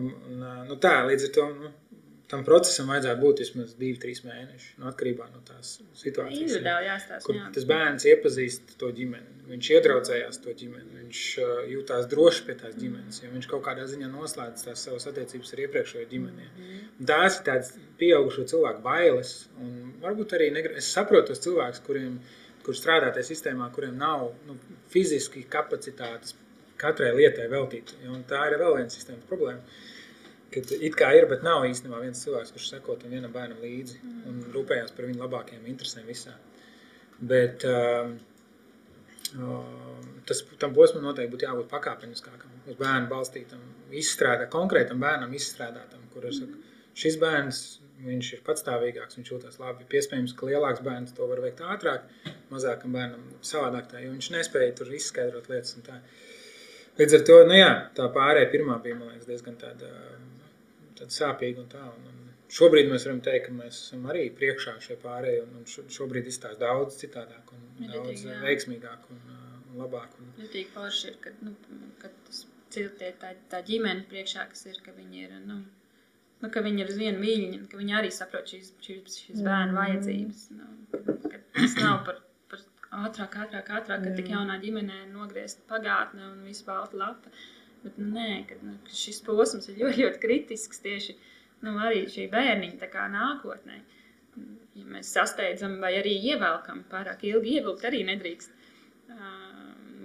[0.00, 1.72] un, un, nu tā, līdz ar to, nu,
[2.32, 4.70] tam procesam vajadzētu būt vismaz divi, trīs mēneši.
[4.80, 6.54] Nu, atkarībā no tās situācijas.
[6.86, 7.20] Jāstāsta.
[7.26, 7.48] Kur jā.
[7.52, 12.78] tas bērns iepazīst to ģimeni, viņš iedraudzējās to ģimeni, viņš uh, jūtās droši pie tās
[12.78, 16.48] ģimenes, jo viņš kaut kādā ziņā noslēdz tās savas attiecības ar iepriekšējo ģimeni.
[16.48, 16.82] Mm.
[17.12, 22.16] Tās ir tādas pieaugušo cilvēku bailes, un varbūt arī negrib, es saprotu tos cilvēkus, kuriem,
[22.64, 24.56] kur strādā tajā sistēmā, kuriem nav nu,
[24.94, 26.38] fiziski kapacitātes
[26.80, 27.92] katrai lietai veltīt.
[28.02, 29.82] Ja, tā ir vēl viena sistēmas problēma.
[30.52, 34.00] Kad it kā ir, bet nav īstenībā viens cilvēks, kurš seko tam vienam bērnam līdzi
[34.28, 36.34] un rūpējās par viņu labākajām interesēm visā.
[37.32, 38.10] Bet uh,
[39.38, 43.62] uh, tas, tam posmam noteikti būtu jābūt pakāpeniskākam, uz bērnu balstītam,
[44.02, 46.60] izstrādā, konkrētam bērnam izstrādātam, kur es saku,
[46.98, 47.62] šis bērns,
[48.02, 49.86] viņš ir patstāvīgāks, viņš jūtas labi.
[49.90, 52.08] Piespējams, ka lielāks bērns to var veikt ātrāk,
[52.50, 56.00] mazākam bērnam savādāk tā, jo viņš nespēja tur izskaidrot lietas un tā.
[56.98, 59.88] Līdz ar to, nu jā, tā pārējā pirmā bija, man liekas, diezgan tāda
[60.98, 61.82] tāda sāpīga un tā.
[61.88, 65.92] Un, un šobrīd mēs varam teikt, ka mēs esam arī priekšā šie pārējie, un, un
[65.98, 68.40] šobrīd izstāsta daudz citādāk un Ļoti daudz jā.
[68.46, 69.22] veiksmīgāk un,
[69.70, 70.16] un labāk.
[70.20, 71.54] Un, Jutīgi forši ir, kad, nu,
[72.02, 75.60] kad tas ciltie tā, tā ģimene priekšā, kas ir, ka viņi ir, nu,
[76.42, 79.46] nu ka viņi ir uz vienu viļņu, un ka viņi arī saprot šīs, šīs, šīs
[79.46, 80.44] bērnu vajadzības.
[80.58, 80.70] Nu,
[81.56, 82.20] tas nav par,
[82.52, 82.62] par
[83.06, 87.34] ātrāk, ātrāk, ātrāk, ka tik jaunā ģimenē nogriezt pagātne un visu balta lapa.
[87.82, 91.16] Bet, nu, nē, kad, nu, šis posms ir ļoti, ļoti kritisks tieši
[91.66, 93.80] nu, arī šī bērniņa nākotnē.
[94.78, 98.54] Ja mēs sasteidzam vai arī ievelkam, pārāk ilgi ievilkt arī nedrīkst.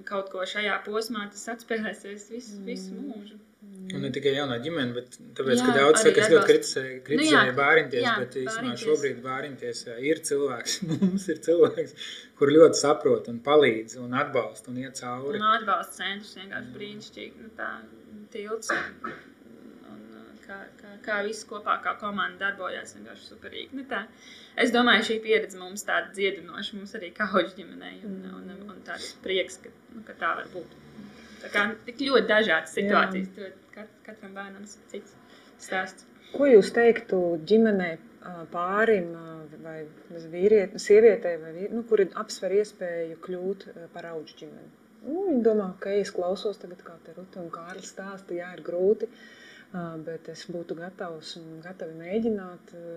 [0.08, 3.40] Kaut ko šajā posmā tas atspēlēsies visu, visu mūžu.
[3.66, 6.48] Un ne tikai jaunā ģimene, bet tāpēc, Jā, ka daudz es ļoti atbalsta.
[6.50, 11.96] kritizēju, kritizēju Nu bāriņties, jā, bet īstenībā šobrīd bāriņties ir cilvēks, mums ir cilvēks,
[12.40, 15.40] kur ļoti saprot un palīdz un atbalsta un iet cauri.
[15.40, 17.46] Un atbalsta centrs vienkārši brīnišķīgi.
[17.46, 17.72] Nu, tā
[18.36, 19.14] tilts un,
[19.94, 23.72] un kā, kā, kā viss kopā, kā komanda darbojas, vienkārši superīgi.
[23.80, 24.04] Nu, tā.
[24.58, 28.84] Es domāju, šī pieredze mums tāda dziedinoša, mums arī kā hoģi ģimenei, un, un, un
[28.86, 30.78] tāds prieks, ka, nu, ka tā var būt.
[31.54, 35.16] Kā tik ļoti dažādas situācijas, tur kat, katram bērnam ir cits
[35.62, 36.08] stāsts.
[36.34, 37.96] Ko jūs teiktu ģimenei,
[38.52, 39.14] pārim
[39.64, 39.78] vai
[40.34, 44.72] vīriet, sievietei, vai vīri, nu, kuri apsver iespēju kļūt par auģu ģimeni?
[45.08, 48.64] Nu, viņi domā, ka es klausos tagad, kā te Ruta un Kārlis stāsta, jā, ir
[48.66, 49.37] grūti, ā,
[50.06, 52.72] bet es būtu gatavs un gatavi mēģināt.
[52.74, 52.96] ā,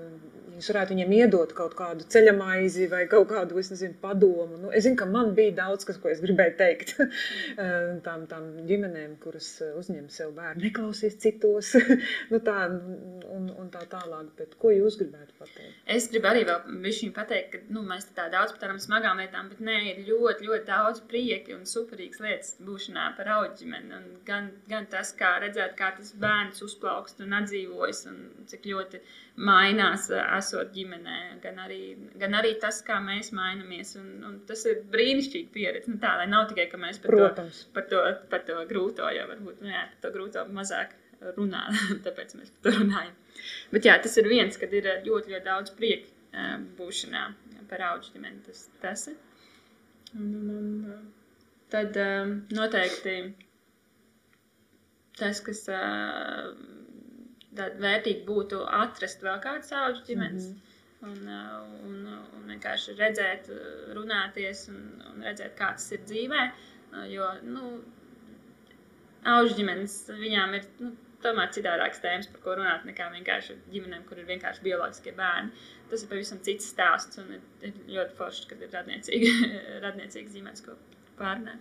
[0.61, 4.59] Jūs varētu viņiem iedot kaut kādu ceļamaizi vai kaut kādu, es nezinu, padomu.
[4.61, 6.93] Nu, es zinu, ka man bija daudz, kas, ko es gribēju teikt
[8.07, 9.49] tām, tām ģimenēm, kuras
[9.81, 11.73] uzņem sev bērnu, neklausies citos,
[12.33, 14.29] nu tā, un, un tā tālāk.
[14.37, 15.81] Bet ko jūs gribētu pateikt?
[15.97, 19.65] Es gribu arī bišķiņ pateikt, ka nu, mēs tā daudz par tādām smagām lietām, bet
[19.65, 24.03] nē, ir ļoti, ļoti daudz prieka un superīgas lietas būšanā par auģimeni.
[24.29, 29.01] Gan, gan tas, kā redzēt, kā tas bērns uzplaukst un atdzīvojas, un cik ļoti
[29.49, 31.81] mainās ā, esot ģimenē, gan arī,
[32.21, 33.95] gan arī tas, kā mēs mainamies.
[34.01, 35.93] Un, un tas ir brīnišķīgi pieredze.
[35.93, 37.63] Nu, tā, lai nav tikai, ka mēs par to, Protams.
[37.77, 38.03] par to,
[38.33, 40.97] par to grūto jau varbūt, nu, jā, par to grūto mazāk
[41.37, 41.67] runā,
[42.07, 43.15] tāpēc mēs par to runājam.
[43.75, 47.27] Bet jā, tas ir viens, kad ir ā, ļoti, ļoti daudz prieka ā, būšanā
[47.71, 48.43] par augu ģimeni.
[48.47, 49.21] Tas, tas ir.
[50.19, 51.07] Un, un, un,
[51.71, 52.11] tad ā,
[52.57, 53.17] noteikti
[55.21, 55.81] tas, kas ā,
[57.59, 60.51] tād vērtīgi būtu atrast vēl kādas augu ģimenes.
[61.01, 61.45] Un, ā,
[61.89, 62.01] un,
[62.37, 63.49] un vienkārši redzēt,
[63.97, 66.43] runāties un, un redzēt, kā tas ir dzīvē.
[67.09, 67.71] Jo, nu,
[69.31, 70.93] augu ģimenes, viņām ir nu,
[71.25, 75.67] tomēr citādākas tēmas, par ko runāt, nekā vienkārši ģimenēm, kur ir vienkārši bioloģiskie bērni.
[75.91, 79.33] Tas ir pavisam cits stāsts, un ir, ir ļoti forši, kad ir radniecīgi,
[79.87, 80.77] radniecīgs ģimenes, ko
[81.21, 81.59] pārnē.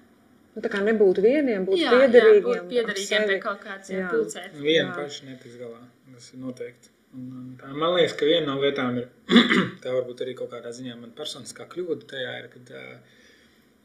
[0.55, 2.45] Nu, tā kā nebūtu vieniem, būtu Jā, jā, piederīgiem.
[2.45, 4.07] būt ap piederīgiem pie kaut kāds jā, Jā.
[4.13, 4.55] pulcēt.
[4.57, 4.95] Viena Jā.
[4.97, 5.81] paša netiks galā.
[6.15, 6.89] Tas ir noteikti.
[7.15, 9.07] Un, tā, man liekas, ka viena no lietām ir,
[9.83, 12.99] tā varbūt arī kaut kādā ziņā man personiskā kļūda tajā ir, kad, ā,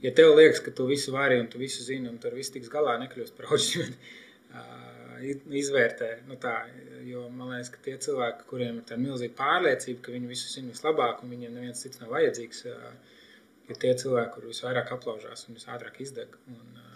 [0.04, 2.68] ja tev liekas, ka tu visu vari un tu visu zini un tur viss tiks
[2.72, 3.96] galā, nekļūst par auģimeni,
[5.62, 6.10] izvērtē.
[6.28, 6.54] Nu tā,
[7.08, 10.72] jo man liekas, ka tie cilvēki, kuriem ir tā milzīga pārliecība, ka viņi visu zina
[10.74, 12.92] vislabāk un viņiem neviens cits nav vajadzīgs, ā,
[13.68, 16.36] ir tie cilvēki, kur visvairāk aplaužās un visātrāk izdeg.
[16.50, 16.94] Un, ā,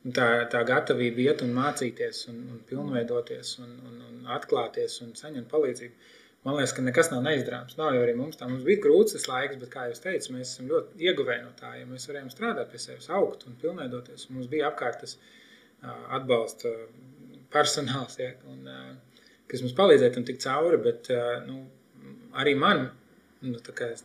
[0.00, 5.10] Un tā, tā gatavība iet un mācīties, un, un pilnveidoties, un, un, un atklāties un
[5.18, 6.14] saņemt palīdzību.
[6.46, 7.76] Man liekas, ka nekas nav neizdarāms.
[7.76, 8.48] Nav jau arī mums tā.
[8.48, 11.74] Mums bija grūts laiks, bet, kā jau teicu, mēs esam ļoti ieguvēji no tā.
[11.76, 14.24] Ja mēs varējām strādāt pie sevis, augt un pilnveidoties.
[14.32, 16.72] Mums bija apkārt tas ā, atbalsta
[17.52, 18.80] personāls, ja, un, ā,
[19.52, 20.80] kas mums palīdzēja tam tikt cauri.
[20.88, 21.12] Bet
[21.44, 21.60] nu,
[22.40, 22.86] arī man
[23.44, 23.60] nu,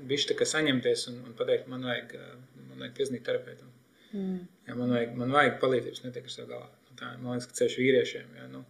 [0.10, 2.32] bija tā kā saņemties un, un pateikt, man vajag, ā,
[2.70, 3.72] man vajag piezīmēt terapeitam.
[4.68, 6.70] Ja, man, vajag, man vajag palīdzību, es netieku ar sev galā.
[6.88, 8.34] Nu, tā, man liekas, ka ceļš vīriešiem.
[8.40, 8.64] Ja, nu,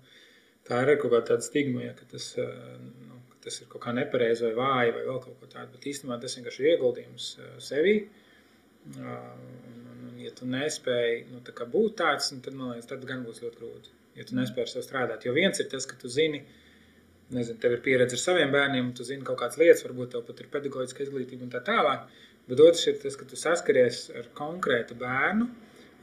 [0.65, 3.93] tā ir kaut kāda stigma, ja, ka, tas, eh, nu, ka tas ir kaut kā
[3.93, 5.75] nepareizi vai vāji vai vēl kaut ko tādu.
[5.75, 7.97] Bet īstenībā tas vienkārši ir ieguldījums eh, sevī.
[8.05, 8.21] Uh,
[8.85, 12.89] Un, un, un, ja tu nespēji nu, tā kā būt tāds, nu, tad man liekas,
[12.91, 13.93] tad gan būs ļoti grūti.
[14.15, 15.25] Ja tu nespēji ar sevi strādāt.
[15.25, 16.43] Jo viens ir tas, ka tu zini,
[17.33, 20.41] nezinu, tev ir pieredze ar saviem bērniem, tu zini kaut kādas lietas, varbūt tev pat
[20.41, 22.05] ir pedagoģiska izglītība un tā tālāk.
[22.49, 25.47] Bet otrs ir tas, ka tu saskaries ar konkrētu bērnu,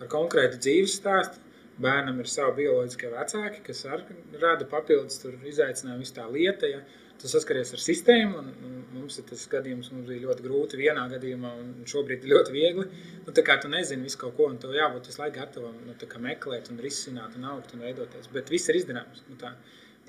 [0.03, 1.49] ar konkrētu dzīves stāstu.
[1.83, 6.69] Bērnam ir savi bioloģiskie vecāki, kas rada papildus izaicinājumu, visu tā lieta.
[6.69, 6.83] Ja.
[7.23, 11.05] Tu saskaries ar sistēmu, un, un mums ir tas gadījums, mums bija ļoti grūti vienā
[11.15, 12.87] gadījumā, un šobrīd ir ļoti viegli.
[13.23, 15.95] Nu, tā kā tu nezini visu kaut ko, un tev jābūt visu laiku gatavam nu,
[16.27, 18.29] meklēt, un risināt, un augt un veidoties.
[18.35, 19.23] Bet viss ir izdarāms.
[19.31, 19.55] Nu, tā,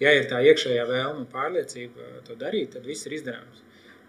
[0.04, 3.64] ja ir tā iekšējā vēlme un pārliecība to darīt, tad viss ir izdarāms.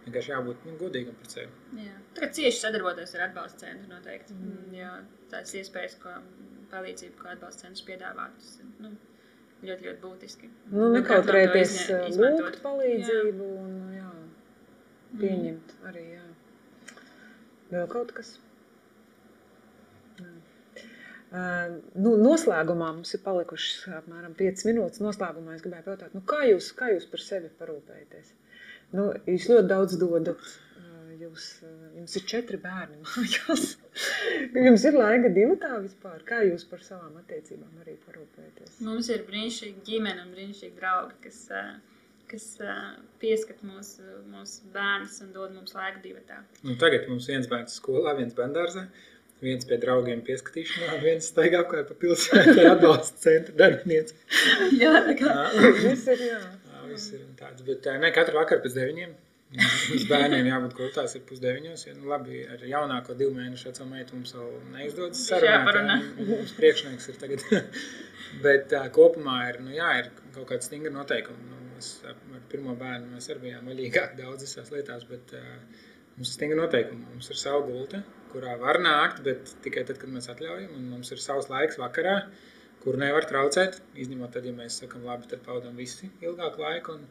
[0.04, 1.62] Vienkārši jābūt nu, godīgam pret sevi.
[1.80, 1.94] Jā.
[2.16, 4.36] Tagad cieši sadarboties ar atbalsta centru noteikti.
[4.36, 4.74] Mm.
[4.76, 4.90] Jo
[5.32, 6.12] tās iespējas, ko
[6.74, 8.92] palīdzību, ko atbalsta centrs piedāvā, tas ir nu,
[9.64, 10.50] ļoti, ļoti būtiski.
[10.74, 12.50] Nu, nekautrēties uh, izmantot.
[12.50, 14.10] lūgt palīdzību un jā,
[15.22, 16.26] pieņemt arī, jā.
[17.72, 18.36] Vēl kaut kas?
[21.34, 25.02] Nu, noslēgumā mums ir palikušas apmēram 5 minūtes.
[25.02, 28.34] Noslēgumā es gribēju jautāt, nu, kā, jūs, kā jūs par sevi parūpējaties?
[28.94, 30.52] Nu, jūs ļoti daudz dodat.
[31.14, 31.44] Jūs,
[31.94, 33.64] jums ir četri bērni mājās.
[34.66, 36.20] jums ir laika divi tā vispār.
[36.28, 38.80] Kā jūs par savām attiecībām arī parūpējaties?
[38.84, 41.38] Mums ir brīnišķīgi ģimene un brīnišķīgi draugi, kas,
[42.30, 42.48] kas
[43.22, 44.04] pieskat mūsu,
[44.34, 46.42] mūsu bērnus un dod mums laiku divatā.
[46.66, 48.84] Nu, tagad mums viens bērns skolā, viens bērngārzā,
[49.44, 54.18] viens pie draugiem pieskatīšanā, viens staigā apkārt pa pilsētu ar atbalsta centra darbinieci.
[54.82, 56.40] Jā, tā kā Viss ir, jā.
[56.40, 59.14] Jā, viss ir tāds, bet ne, katru vakaru pēc deviņiem.
[59.54, 61.84] Mums bērniem jābūt kultās ir pusdeviņos.
[61.86, 66.08] Ja, nu, labi, ar jaunāko divu mēnešu veco meitu mums vēl neizdodas sarunāt.
[66.18, 67.44] Mums priekšnieks ir tagad.
[68.44, 71.38] Bet uh, kopumā ir, nu, jā, ir kaut kāda stingra noteikuma.
[71.52, 72.18] Nu, mēs ar
[72.50, 75.46] pirmo bērnu mēs arī bijām vaļīgāki daudz visās lietās, bet uh,
[76.16, 77.06] mums ir stingra noteikuma.
[77.12, 78.02] Mums ir sava gulta,
[78.34, 80.74] kurā var nākt, bet tikai tad, kad mēs atļaujam.
[80.76, 82.16] Un mums ir savs laiks vakarā,
[82.84, 83.80] kur nevar traucēt.
[84.04, 86.98] Izņemot tad, ja mēs sakam, labi, tad pavadām visi ilgāku laiku.
[86.98, 87.06] Un,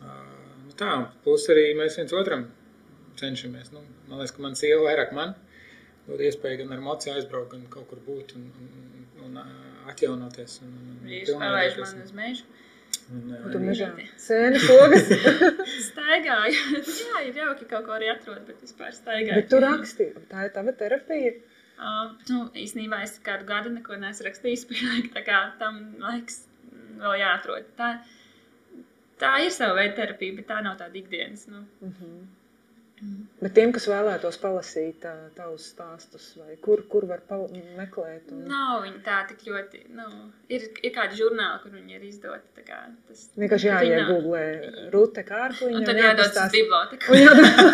[0.00, 2.48] uh, tā, un plus arī mēs viens otram
[3.20, 3.72] cenšamies.
[3.74, 5.36] Nu, man liekas, ka man sieva vairāk man
[6.08, 9.50] dod iespēju gan ar mociju aizbraukt, gan kaut kur būt un, un, un uh,
[9.92, 10.60] atjaunoties.
[10.64, 12.46] Un, un, un viņš spēlējuši man uz mežu.
[13.08, 13.88] Un, uh, Un tu un, mežā
[14.20, 15.06] sēni pogas.
[15.88, 16.82] Staigāju.
[16.84, 19.38] Jā, ir jauki kaut ko arī atrod, bet vispār staigāju.
[19.40, 21.32] Bet tu raksti, tā ir tava terapija.
[21.78, 24.66] Uh, nu, īstenībā es kādu gadu neko neesmu rakstījis.
[24.70, 26.42] pašlaik, Tā kā tam laiks
[26.98, 27.70] vēl jāatrod.
[27.78, 27.92] Tā,
[29.22, 31.46] tā ir sava veida terapija, bet tā nav tāda ikdienas.
[31.52, 31.64] Nu.
[33.38, 35.04] Bet tiem, kas vēlētos palasīt
[35.36, 37.44] tavus stāstus, vai kur, kur var pal
[37.78, 38.32] meklēt?
[38.34, 38.46] Un...
[38.50, 39.84] Nav viņa tā tik ļoti.
[39.94, 40.06] Nu,
[40.50, 42.50] ir, ir kādi žurnāli, kur viņi ir izdoti.
[42.56, 44.44] tā kā Tas Vienkārši viņi jāiegūlē
[44.94, 45.78] rute kārkliņa.
[45.78, 47.20] Un tad jādodas uz biblioteku.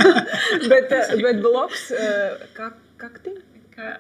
[0.75, 2.71] Bet, eh, bet bloks, eh, ka,
[3.01, 3.41] kaktiņ?
[3.75, 3.97] Kā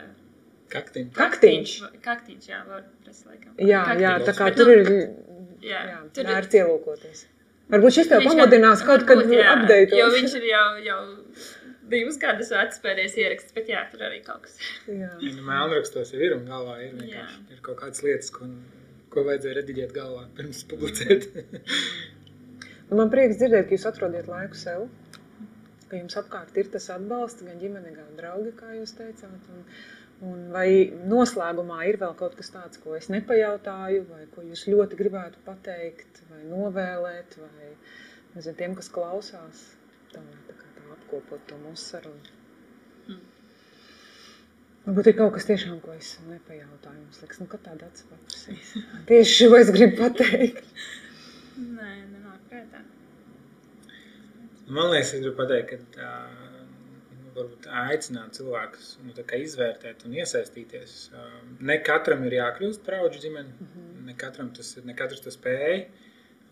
[0.74, 1.10] Kaktim.
[1.14, 1.72] Kaktiņš.
[2.02, 3.52] Kaktiņš, jā, WordPress laikam.
[3.60, 4.24] Jā, jā, Kaktiņš.
[4.26, 5.10] tā kā Bet, tur nu, ir,
[5.64, 7.20] Jā, jā, tur vērts ielūkoties.
[7.72, 9.96] Varbūt šis tev pamodinās kaut kad update.
[9.96, 10.98] Jo viņš ir jau, jau
[11.92, 14.56] divus gadus vecs pēdējais ieraksts, bet jā, tur arī kaut kas.
[14.88, 15.10] Jā.
[15.20, 18.48] Ja, nu, Mēlnrakstos jau ir un galvā ir vienkārši ir kaut kādas lietas, ko,
[19.12, 21.28] ko vajadzēja rediģēt galvā pirms publicēt.
[22.98, 24.86] Man prieks dzirdēt, ka jūs atrodiet laiku sev,
[25.88, 29.48] ka jums apkārt ir tas atbalsts, gan ģimene, gan draugi, kā jūs teicāt.
[29.54, 29.64] Un,
[30.22, 30.68] un vai
[31.10, 36.22] noslēgumā ir vēl kaut kas tāds, ko es nepajautāju, vai ko jūs ļoti gribētu pateikt,
[36.30, 37.72] vai novēlēt, vai
[38.36, 39.64] nezinu, tiem, kas klausās,
[40.12, 42.34] tā, tā, kā tā apkopot to mūsu sarunu.
[43.08, 43.22] Mm.
[44.84, 46.98] Varbūt ir kaut kas tiešām, ko es nepajautāju.
[47.06, 48.74] Jums liekas, nu, ka tāda atspaprasīs.
[49.10, 50.66] Tieši šo es gribu pateikt.
[51.56, 52.82] Nē, nenāk prātā.
[54.68, 56.12] Man liekas, es gribu pateikt, ka tā,
[57.36, 59.12] varbūt aicināt cilvēkus nu,
[59.46, 60.94] izvērtēt un iesaistīties.
[61.14, 61.24] Ā,
[61.70, 64.06] Ne katram ir jākļūst par augu ģimeni, mm -hmm.
[64.06, 65.86] ne, katram tas, ir- ne katrs to spēj,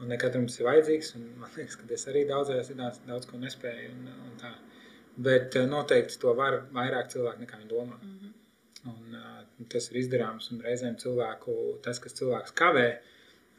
[0.01, 1.15] un ne katram tas ir vajadzīgs.
[1.37, 3.91] Man liekas, ka es arī daudzās idās daudz ko nespēju.
[3.91, 4.53] Un, un tā.
[5.17, 7.99] Bet ā, noteikti to var vairāk cilvēku nekā viņi domā.
[8.03, 8.33] Mm -hmm.
[8.85, 11.53] Un, uh, tas ir izdarāms, un reizēm cilvēku,
[11.83, 12.89] tas, kas cilvēks kavē,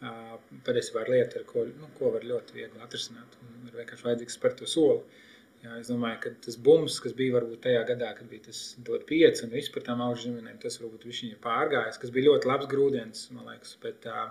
[0.02, 3.38] uh, patiesībā ir lieta, ar ko, nu, ko var ļoti viegli atrisināt.
[3.68, 5.02] Ir vienkārši vajadzīgs spērt to soli.
[5.64, 9.06] Jā, es domāju, ka tas bums, kas bija varbūt tajā gadā, kad bija tas dot
[9.08, 12.50] pieci un viss par tām augu ģimenēm, tas varbūt viņš ir pārgājis, kas bija ļoti
[12.50, 13.78] labs grūdienis, man liekas.
[13.86, 14.26] Bet uh,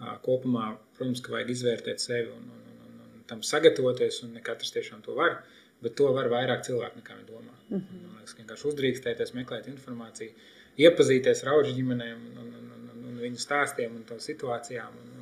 [0.00, 4.34] uh, kopumā, protams, ka vajag izvērtēt sevi un, un, un, un, un tam sagatavoties, un
[4.34, 5.38] ne katrs tiešām to var.
[5.84, 7.54] Bet to var vairāk cilvēku nekā viņi domā.
[7.68, 8.02] Mm -hmm.
[8.08, 10.34] Man liekas, ka vienkārši uzdrīkstēties, meklēt informāciju,
[10.82, 14.98] iepazīties ar augu ģimenēm un, un, un, un, un viņu stāstiem un to situācijām.
[15.04, 15.17] Un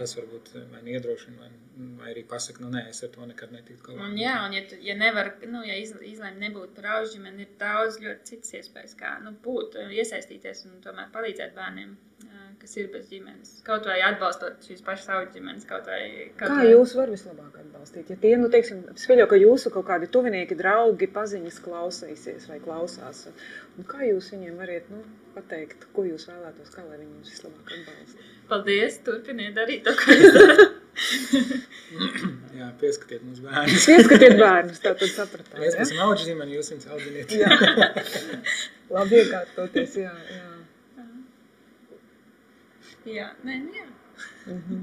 [0.00, 1.50] tas varbūt vai nu iedrošina, vai,
[2.00, 4.08] vai arī pasaka, nu nē, es ar to nekad netiktu galā.
[4.08, 7.46] Un, jā, un ja, tu, ja nevar, nu, ja iz, izlēma nebūt par augu ģimeni,
[7.46, 11.92] ir daudz ļoti citas iespējas, kā nu, būt, iesaistīties un tomēr palīdzēt bērniem,
[12.24, 13.52] ā, kas ir bez ģimenes.
[13.68, 16.02] Kaut vai atbalstot šīs pašas augu ģimenes, kaut vai...
[16.40, 16.72] Kaut Kā vai...
[16.72, 18.12] jūs varat vislabāk atbalstīt?
[18.14, 22.60] Ja tie, nu, teiksim, es pieļauju, ka jūsu kaut kādi tuvinieki, draugi, paziņas klausīsies vai
[22.64, 23.26] klausās.
[23.76, 25.04] Un, kā jūs viņiem varat nu,
[25.36, 28.30] pateikt, ko jūs vēlētos, kā lai viņi jums vislabāk atbalsta?
[28.50, 30.76] Paldies, turpiniet darīt to, ko jūs darat.
[32.60, 33.84] Jā, pieskatiet mums bērnus.
[33.88, 35.56] Pieskatiet bērnus, tā tad sapratāt.
[35.62, 35.84] Mēs Ja?
[35.86, 37.34] esam augu ģimeni, jūs viņus audziniet.
[37.40, 37.50] Jā,
[38.96, 40.48] labi iekārtoties, jā, jā.
[43.16, 43.86] jā, nē, nu jā.
[44.50, 44.82] Mhm.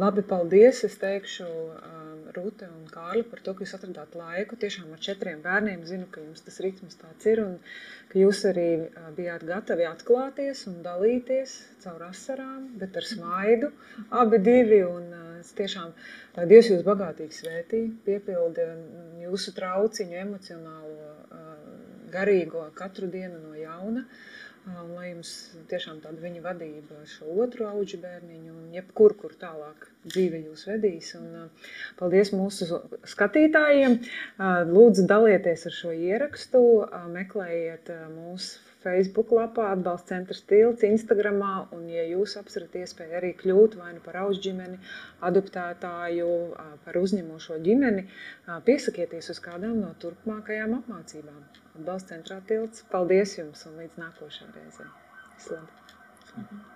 [0.00, 0.82] Labi, paldies.
[0.88, 2.01] Es teikšu um,
[2.36, 5.84] Rūta un Kārli, par to, ka jūs atradāt laiku tiešām ar četriem bērniem.
[5.88, 7.56] Zinu, ka jums tas ritms tāds ir un
[8.12, 8.68] ka jūs arī
[9.18, 13.72] bijāt gatavi atklāties un dalīties caur asarām, bet ar smaidu
[14.22, 14.82] abi divi.
[14.88, 15.10] Un,
[15.58, 15.88] tiešām
[16.46, 18.66] Dievs jūs bagātīgi svētī, piepildi
[19.24, 21.08] jūsu trauciņu emocionālo,
[22.14, 24.04] garīgo katru dienu no jauna.
[24.04, 25.30] Uh, lai jums
[25.70, 31.12] tiešām tāda viņa vadība šo otru auģu bērniņu un jebkur, kur tālāk dzīve jūs vedīs.
[31.18, 31.48] Un,
[31.98, 32.82] paldies mūsu
[33.14, 33.98] skatītājiem.
[34.70, 36.62] Lūdzu, dalieties ar šo ierakstu,
[37.16, 41.52] meklējiet mūsu Facebook lapā, atbalsta centra stilts, Instagramā.
[41.76, 44.80] Un, ja jūs apsverat iespēju arī kļūt vai nu par augu ģimeni,
[45.30, 46.28] adoptētāju,
[46.86, 48.06] par uzņemošo ģimeni,
[48.68, 51.40] piesakieties uz kādām no turpmākajām apmācībām.
[51.78, 52.84] Atbalsta centrā tilts.
[52.92, 54.92] Paldies jums un līdz nākošajai reizei.
[55.38, 56.71] Vislabāk!